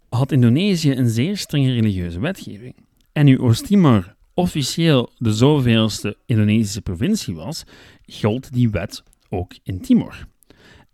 had 0.08 0.32
Indonesië 0.32 0.90
een 0.90 1.08
zeer 1.08 1.36
strenge 1.36 1.72
religieuze 1.72 2.20
wetgeving. 2.20 2.74
En 3.12 3.24
nu 3.24 3.40
Oost-Timor 3.40 4.14
officieel 4.34 5.12
de 5.18 5.32
zoveelste 5.32 6.16
Indonesische 6.26 6.80
provincie 6.80 7.34
was, 7.34 7.64
gold 8.06 8.52
die 8.52 8.70
wet 8.70 9.02
ook 9.28 9.52
in 9.62 9.80
Timor. 9.80 10.26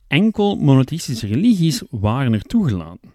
Enkel 0.06 0.56
monotheïstische 0.56 1.26
religies 1.26 1.82
waren 1.90 2.32
er 2.32 2.42
toegelaten. 2.42 3.12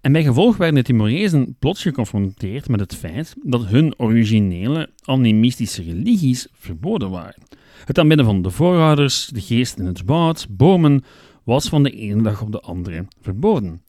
En 0.00 0.12
bij 0.12 0.22
gevolg 0.22 0.56
werden 0.56 0.76
de 0.76 0.82
Timorezen 0.82 1.56
plots 1.58 1.82
geconfronteerd 1.82 2.68
met 2.68 2.80
het 2.80 2.94
feit 2.94 3.34
dat 3.42 3.66
hun 3.66 3.94
originele 3.98 4.90
animistische 5.04 5.82
religies 5.82 6.48
verboden 6.52 7.10
waren. 7.10 7.42
Het 7.84 7.98
aanbidden 7.98 8.26
van 8.26 8.42
de 8.42 8.50
voorouders, 8.50 9.26
de 9.26 9.40
geest 9.40 9.78
in 9.78 9.86
het 9.86 10.02
woud, 10.04 10.46
bomen, 10.50 11.04
was 11.48 11.68
van 11.68 11.82
de 11.82 11.90
ene 11.90 12.22
dag 12.22 12.42
op 12.42 12.52
de 12.52 12.60
andere 12.60 13.06
verboden. 13.20 13.82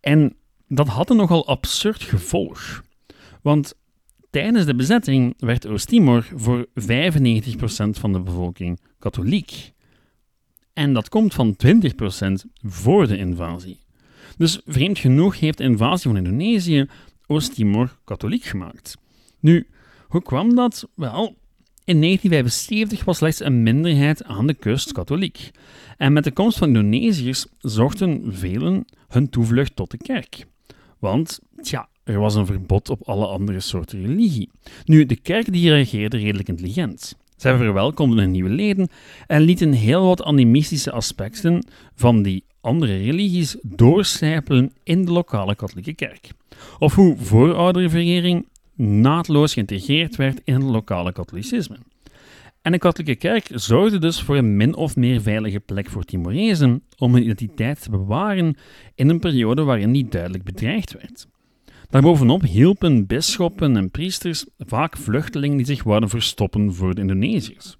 En 0.00 0.36
dat 0.68 0.88
had 0.88 1.10
een 1.10 1.16
nogal 1.16 1.46
absurd 1.46 2.02
gevolg. 2.02 2.82
Want 3.42 3.74
tijdens 4.30 4.64
de 4.64 4.74
bezetting 4.74 5.34
werd 5.38 5.66
Oost-Timor 5.66 6.28
voor 6.34 6.66
95% 6.66 6.72
van 7.90 8.12
de 8.12 8.20
bevolking 8.20 8.80
katholiek. 8.98 9.72
En 10.72 10.92
dat 10.92 11.08
komt 11.08 11.34
van 11.34 11.56
20% 11.66 11.70
voor 12.62 13.06
de 13.06 13.16
invasie. 13.16 13.80
Dus 14.36 14.60
vreemd 14.64 14.98
genoeg 14.98 15.40
heeft 15.40 15.58
de 15.58 15.64
invasie 15.64 16.10
van 16.10 16.18
Indonesië 16.18 16.86
Oost-Timor 17.26 17.98
katholiek 18.04 18.44
gemaakt. 18.44 18.96
Nu, 19.40 19.66
hoe 20.08 20.22
kwam 20.22 20.54
dat? 20.54 20.88
Wel, 20.94 21.36
in 21.86 22.00
1975 22.00 23.04
was 23.04 23.16
slechts 23.16 23.40
een 23.40 23.62
minderheid 23.62 24.24
aan 24.24 24.46
de 24.46 24.54
kust 24.54 24.92
katholiek. 24.92 25.50
En 25.96 26.12
met 26.12 26.24
de 26.24 26.32
komst 26.32 26.58
van 26.58 26.68
Indonesiërs 26.68 27.46
zochten 27.58 28.22
velen 28.28 28.84
hun 29.08 29.28
toevlucht 29.28 29.76
tot 29.76 29.90
de 29.90 29.96
kerk. 29.96 30.46
Want, 30.98 31.40
tja, 31.60 31.88
er 32.04 32.18
was 32.18 32.34
een 32.34 32.46
verbod 32.46 32.90
op 32.90 33.08
alle 33.08 33.26
andere 33.26 33.60
soorten 33.60 34.06
religie. 34.06 34.50
Nu, 34.84 35.06
de 35.06 35.16
kerk 35.16 35.52
die 35.52 35.70
reageerde 35.70 36.16
redelijk 36.16 36.48
intelligent. 36.48 37.16
Zij 37.36 37.56
verwelkomden 37.56 38.30
nieuwe 38.30 38.50
leden 38.50 38.88
en 39.26 39.40
lieten 39.40 39.72
heel 39.72 40.06
wat 40.06 40.22
animistische 40.22 40.92
aspecten 40.92 41.66
van 41.94 42.22
die 42.22 42.44
andere 42.60 42.96
religies 42.96 43.56
doorcijpelen 43.62 44.72
in 44.82 45.04
de 45.04 45.12
lokale 45.12 45.54
katholieke 45.54 45.94
kerk. 45.94 46.28
Of 46.78 46.94
hoe 46.94 47.16
voorouderverering 47.16 48.46
naadloos 48.76 49.52
geïntegreerd 49.52 50.16
werd 50.16 50.40
in 50.44 50.54
het 50.54 50.62
lokale 50.62 51.12
katholicisme. 51.12 51.76
En 52.62 52.72
de 52.72 52.78
katholieke 52.78 53.18
kerk 53.18 53.48
zorgde 53.54 53.98
dus 53.98 54.22
voor 54.22 54.36
een 54.36 54.56
min 54.56 54.74
of 54.74 54.96
meer 54.96 55.20
veilige 55.20 55.60
plek 55.60 55.88
voor 55.88 56.04
Timorezen 56.04 56.82
om 56.98 57.12
hun 57.12 57.22
identiteit 57.22 57.82
te 57.82 57.90
bewaren 57.90 58.56
in 58.94 59.08
een 59.08 59.18
periode 59.18 59.62
waarin 59.62 59.92
die 59.92 60.08
duidelijk 60.08 60.44
bedreigd 60.44 60.92
werd. 60.92 61.26
Daarbovenop 61.90 62.42
hielpen 62.42 63.06
bisschoppen 63.06 63.76
en 63.76 63.90
priesters 63.90 64.46
vaak 64.58 64.96
vluchtelingen 64.96 65.56
die 65.56 65.66
zich 65.66 65.82
wouden 65.82 66.08
verstoppen 66.08 66.74
voor 66.74 66.94
de 66.94 67.00
Indonesiërs. 67.00 67.76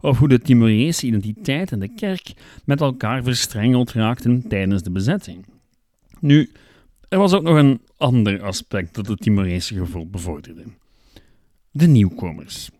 of 0.00 0.18
hoe 0.18 0.28
de 0.28 0.38
Timorese 0.38 1.06
identiteit 1.06 1.72
en 1.72 1.80
de 1.80 1.94
kerk 1.94 2.32
met 2.64 2.80
elkaar 2.80 3.22
verstrengeld 3.22 3.92
raakten 3.92 4.48
tijdens 4.48 4.82
de 4.82 4.90
bezetting. 4.90 5.46
Nu, 6.20 6.50
er 7.10 7.18
was 7.18 7.32
ook 7.32 7.42
nog 7.42 7.56
een 7.56 7.80
ander 7.96 8.42
aspect 8.42 8.94
dat 8.94 9.06
het 9.06 9.20
Timorese 9.20 9.74
gevoel 9.74 10.06
bevorderde. 10.06 10.64
De 11.70 11.86
nieuwkomers. 11.86 12.70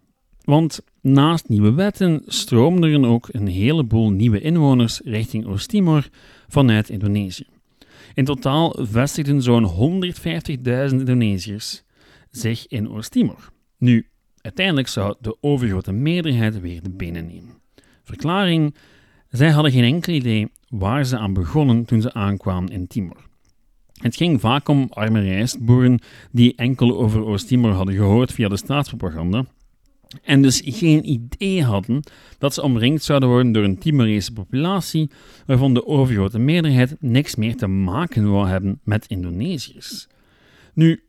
Want 0.44 0.80
naast 1.00 1.48
nieuwe 1.48 1.72
wetten 1.72 2.22
stroomden 2.26 3.02
er 3.02 3.08
ook 3.08 3.28
een 3.30 3.46
heleboel 3.46 4.10
nieuwe 4.10 4.40
inwoners 4.40 5.00
richting 5.04 5.46
Oost-Timor 5.46 6.08
vanuit 6.48 6.88
Indonesië. 6.88 7.46
In 8.14 8.24
totaal 8.24 8.76
vestigden 8.80 9.42
zo'n 9.42 10.02
150.000 10.14 10.96
Indonesiërs 10.96 11.82
zich 12.30 12.66
in 12.66 12.90
Oost-Timor. 12.90 13.50
Nu, 13.78 14.06
uiteindelijk 14.40 14.88
zou 14.88 15.14
de 15.20 15.36
overgrote 15.40 15.92
meerderheid 15.92 16.60
weer 16.60 16.82
de 16.82 16.90
benen 16.90 17.26
nemen. 17.26 17.54
Verklaring: 18.04 18.74
zij 19.28 19.50
hadden 19.50 19.72
geen 19.72 19.94
enkel 19.94 20.12
idee 20.12 20.52
waar 20.68 21.04
ze 21.04 21.18
aan 21.18 21.32
begonnen 21.32 21.84
toen 21.84 22.00
ze 22.00 22.12
aankwamen 22.12 22.72
in 22.72 22.86
Timor. 22.86 23.29
Het 24.00 24.16
ging 24.16 24.40
vaak 24.40 24.68
om 24.68 24.86
arme 24.90 25.20
rijstboeren 25.20 26.00
die 26.32 26.54
enkel 26.56 26.98
over 26.98 27.24
Oost-Timor 27.24 27.72
hadden 27.72 27.94
gehoord 27.94 28.32
via 28.32 28.48
de 28.48 28.56
staatspropaganda 28.56 29.44
en 30.22 30.42
dus 30.42 30.62
geen 30.64 31.10
idee 31.10 31.64
hadden 31.64 32.02
dat 32.38 32.54
ze 32.54 32.62
omringd 32.62 33.02
zouden 33.02 33.28
worden 33.28 33.52
door 33.52 33.64
een 33.64 33.78
Timorese 33.78 34.32
populatie 34.32 35.10
waarvan 35.46 35.74
de 35.74 35.86
overgrote 35.86 36.38
meerderheid 36.38 36.96
niks 37.00 37.34
meer 37.34 37.56
te 37.56 37.66
maken 37.66 38.30
wou 38.30 38.48
hebben 38.48 38.80
met 38.84 39.06
Indonesiërs. 39.06 40.08
Nu, 40.74 41.02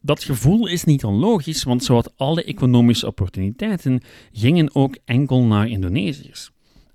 dat 0.00 0.24
gevoel 0.24 0.66
is 0.66 0.84
niet 0.84 1.04
onlogisch, 1.04 1.62
want 1.62 1.84
zowat 1.84 2.12
alle 2.16 2.44
economische 2.44 3.06
opportuniteiten 3.06 4.00
gingen 4.32 4.74
ook 4.74 4.96
enkel 5.04 5.42
naar 5.42 5.68
Indonesiërs. 5.68 6.50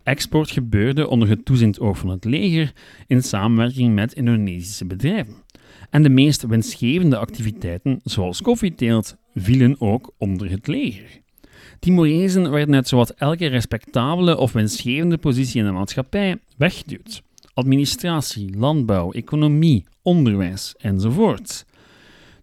Export 0.06 0.52
gebeurde 0.52 1.08
onder 1.08 1.30
het 1.30 1.46
toezicht 1.46 1.80
oog 1.80 1.98
van 1.98 2.10
het 2.10 2.26
leger 2.26 2.74
in 3.08 3.24
samenwerking 3.24 3.94
met 3.94 4.14
Indonesische 4.14 4.86
bedrijven. 4.86 5.36
En 5.90 6.04
de 6.04 6.10
meest 6.10 6.42
winstgevende 6.42 7.18
activiteiten, 7.18 8.00
zoals 8.04 8.42
koffieteelt, 8.42 9.16
vielen 9.36 9.76
ook 9.80 10.14
onder 10.18 10.50
het 10.50 10.68
leger. 10.68 11.22
Timorezen 11.80 12.52
werden 12.52 12.76
uit 12.76 12.88
zowat 12.88 13.10
elke 13.10 13.48
respectabele 13.48 14.38
of 14.38 14.52
winstgevende 14.52 15.18
positie 15.18 15.60
in 15.60 15.66
de 15.66 15.72
maatschappij 15.72 16.38
weggeduwd. 16.58 17.22
Administratie, 17.54 18.58
landbouw, 18.58 19.12
economie, 19.12 19.86
onderwijs 20.02 20.76
enzovoort. 20.78 21.66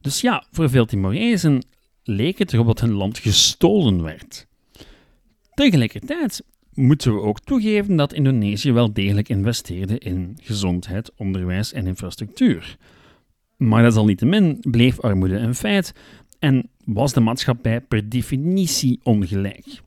Dus 0.00 0.20
ja, 0.20 0.44
voor 0.50 0.70
veel 0.70 0.86
Timorezen 0.86 1.62
leek 2.04 2.38
het 2.38 2.52
erop 2.52 2.66
dat 2.66 2.80
hun 2.80 2.92
land 2.92 3.18
gestolen 3.18 4.02
werd. 4.02 4.46
Tegelijkertijd 5.54 6.42
moeten 6.74 7.14
we 7.14 7.20
ook 7.20 7.40
toegeven 7.40 7.96
dat 7.96 8.12
Indonesië 8.12 8.72
wel 8.72 8.92
degelijk 8.92 9.28
investeerde 9.28 9.98
in 9.98 10.38
gezondheid, 10.40 11.12
onderwijs 11.16 11.72
en 11.72 11.86
infrastructuur. 11.86 12.76
Maar 13.56 13.82
desalniettemin 13.82 14.58
bleef 14.60 15.00
armoede 15.00 15.36
een 15.36 15.54
feit 15.54 15.94
en 16.38 16.68
was 16.84 17.12
de 17.12 17.20
maatschappij 17.20 17.80
per 17.80 18.08
definitie 18.08 19.00
ongelijk. 19.02 19.80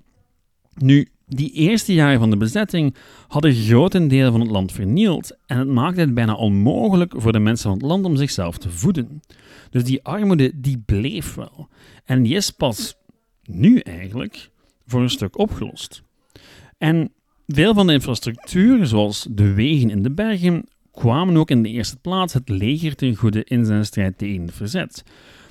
Nu, 0.75 1.07
die 1.27 1.51
eerste 1.51 1.93
jaren 1.93 2.19
van 2.19 2.29
de 2.29 2.37
bezetting 2.37 2.95
hadden 3.27 3.53
grote 3.53 4.07
delen 4.07 4.31
van 4.31 4.41
het 4.41 4.49
land 4.49 4.71
vernield 4.71 5.37
en 5.45 5.57
het 5.57 5.67
maakte 5.67 5.99
het 5.99 6.13
bijna 6.13 6.35
onmogelijk 6.35 7.13
voor 7.17 7.31
de 7.31 7.39
mensen 7.39 7.69
van 7.69 7.77
het 7.77 7.87
land 7.87 8.05
om 8.05 8.15
zichzelf 8.15 8.57
te 8.57 8.69
voeden. 8.69 9.21
Dus 9.69 9.83
die 9.83 10.03
armoede 10.03 10.51
die 10.55 10.83
bleef 10.85 11.33
wel. 11.33 11.67
En 12.05 12.23
die 12.23 12.35
is 12.35 12.51
pas 12.51 12.95
nu 13.43 13.79
eigenlijk 13.79 14.49
voor 14.85 15.01
een 15.01 15.09
stuk 15.09 15.37
opgelost. 15.37 16.04
En 16.85 17.11
veel 17.47 17.73
van 17.73 17.87
de 17.87 17.93
infrastructuur, 17.93 18.85
zoals 18.85 19.27
de 19.29 19.53
wegen 19.53 19.89
in 19.89 20.03
de 20.03 20.11
bergen, 20.11 20.67
kwamen 20.91 21.37
ook 21.37 21.49
in 21.49 21.63
de 21.63 21.69
eerste 21.69 21.97
plaats 21.97 22.33
het 22.33 22.49
leger 22.49 22.95
ten 22.95 23.15
goede 23.15 23.43
in 23.43 23.65
zijn 23.65 23.85
strijd 23.85 24.17
tegen 24.17 24.41
het 24.41 24.55
verzet. 24.55 25.03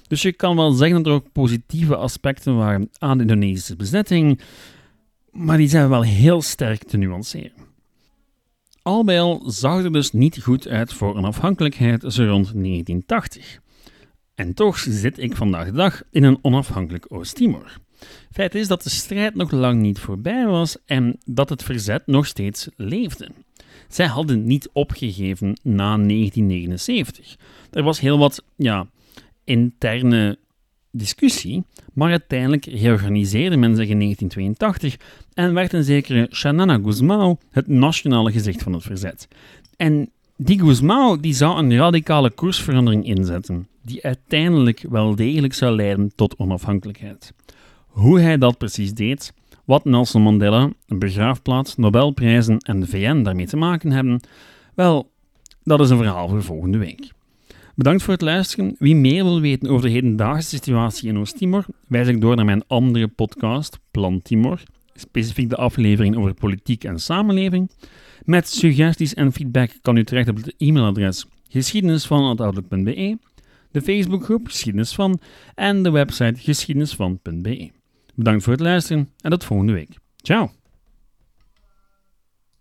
Dus 0.07 0.23
je 0.23 0.33
kan 0.33 0.57
wel 0.57 0.71
zeggen 0.71 0.97
dat 0.97 1.07
er 1.07 1.13
ook 1.13 1.33
positieve 1.33 1.97
aspecten 1.97 2.57
waren 2.57 2.91
aan 2.99 3.17
de 3.17 3.23
Indonesische 3.23 3.77
bezetting, 3.77 4.41
maar 5.31 5.57
die 5.57 5.69
zijn 5.69 5.89
wel 5.89 6.03
heel 6.03 6.43
sterk 6.43 6.85
te 6.85 6.97
nuanceren. 6.97 7.53
Al 8.83 9.05
bij 9.05 9.21
al 9.21 9.43
zag 9.47 9.85
er 9.85 9.93
dus 9.93 10.13
niet 10.13 10.43
goed 10.43 10.69
uit 10.69 10.93
voor 10.93 11.15
onafhankelijkheid 11.15 12.01
zo 12.01 12.25
rond 12.25 12.53
1980. 12.53 13.61
En 14.35 14.55
toch 14.55 14.79
zit 14.79 15.19
ik 15.19 15.37
vandaag 15.37 15.67
de 15.67 15.73
dag 15.73 16.03
in 16.11 16.25
een 16.25 16.39
onafhankelijk 16.43 17.07
Oost-Timor. 17.09 17.83
Feit 18.33 18.55
is 18.55 18.69
dat 18.69 18.83
de 18.83 18.91
strijd 18.91 19.35
nog 19.35 19.51
lang 19.51 19.81
niet 19.81 19.99
voorbij 19.99 20.47
was 20.47 20.77
en 20.87 21.19
dat 21.25 21.49
het 21.49 21.63
verzet 21.63 22.07
nog 22.07 22.27
steeds 22.27 22.69
leefde. 22.77 23.29
Zij 23.89 24.07
hadden 24.07 24.47
niet 24.47 24.71
opgegeven 24.73 25.59
na 25.63 25.97
1979. 25.97 27.37
Er 27.71 27.83
was 27.83 28.01
heel 28.01 28.19
wat 28.19 28.45
ja, 28.57 28.87
interne 29.45 30.39
discussie, 30.91 31.65
maar 31.93 32.11
uiteindelijk 32.11 32.65
reorganiseerde 32.65 33.57
men 33.57 33.77
zich 33.77 33.89
in 33.89 33.99
1982 33.99 34.97
en 35.35 35.55
werd 35.55 35.73
een 35.73 35.85
zekere 35.85 36.29
Shanana 36.31 36.81
Guzmao 36.83 37.39
het 37.51 37.69
nationale 37.69 38.33
gezicht 38.33 38.63
van 38.63 38.73
het 38.73 38.83
verzet. 38.83 39.29
En 39.77 40.11
die 40.37 40.61
Guzmao 40.61 41.21
die 41.21 41.35
zou 41.35 41.59
een 41.59 41.77
radicale 41.77 42.31
koersverandering 42.31 43.05
inzetten, 43.05 43.69
die 43.83 44.05
uiteindelijk 44.05 44.85
wel 44.89 45.15
degelijk 45.15 45.55
zou 45.55 45.77
leiden 45.77 46.13
tot 46.15 46.37
onafhankelijkheid. 46.37 47.33
Hoe 47.95 48.21
hij 48.21 48.39
dat 48.39 48.59
precies 48.59 48.95
deed, 48.95 49.33
wat 49.65 49.85
Nelson 49.85 50.23
Mandela, 50.23 50.71
een 50.87 50.99
begraafplaats, 50.99 51.77
Nobelprijzen 51.77 52.59
en 52.59 52.81
de 52.81 52.87
VN 52.87 53.23
daarmee 53.23 53.47
te 53.47 53.57
maken 53.57 53.91
hebben, 53.91 54.21
wel, 54.75 55.11
dat 55.63 55.81
is 55.81 55.91
een 55.91 55.97
verhaal 55.97 56.29
voor 56.29 56.43
volgende 56.43 56.79
week. 56.79 57.13
Bedankt 57.75 58.03
voor 58.03 58.13
het 58.13 58.23
luisteren. 58.23 58.77
Wie 58.79 58.95
meer 58.95 59.25
wil 59.25 59.41
weten 59.41 59.71
over 59.71 59.87
de 59.87 59.93
hedendaagse 59.93 60.49
situatie 60.49 61.09
in 61.09 61.19
Oost-Timor, 61.19 61.65
wijs 61.87 62.09
ik 62.09 62.21
door 62.21 62.37
naar 62.37 62.45
mijn 62.45 62.67
andere 62.67 63.09
podcast, 63.09 63.79
Plan 63.91 64.23
Timor, 64.23 64.63
specifiek 64.95 65.49
de 65.49 65.57
aflevering 65.57 66.17
over 66.17 66.35
politiek 66.35 66.85
en 66.85 66.99
samenleving. 66.99 67.71
Met 68.25 68.49
suggesties 68.49 69.15
en 69.15 69.33
feedback 69.33 69.71
kan 69.83 69.97
u 69.97 70.05
terecht 70.05 70.29
op 70.29 70.37
het 70.37 70.55
e-mailadres 70.59 71.27
geschiedenisvan.outlook.be, 71.49 73.19
de 73.71 73.83
Facebookgroep 73.83 74.47
Geschiedenis 74.47 74.95
van 74.95 75.21
en 75.55 75.83
de 75.83 75.91
website 75.91 76.41
geschiedenisvan.be. 76.41 77.74
Bedankt 78.15 78.43
voor 78.43 78.53
het 78.53 78.63
luisteren 78.63 79.11
en 79.21 79.31
tot 79.31 79.45
volgende 79.45 79.73
week. 79.73 79.99
Ciao! 80.17 80.51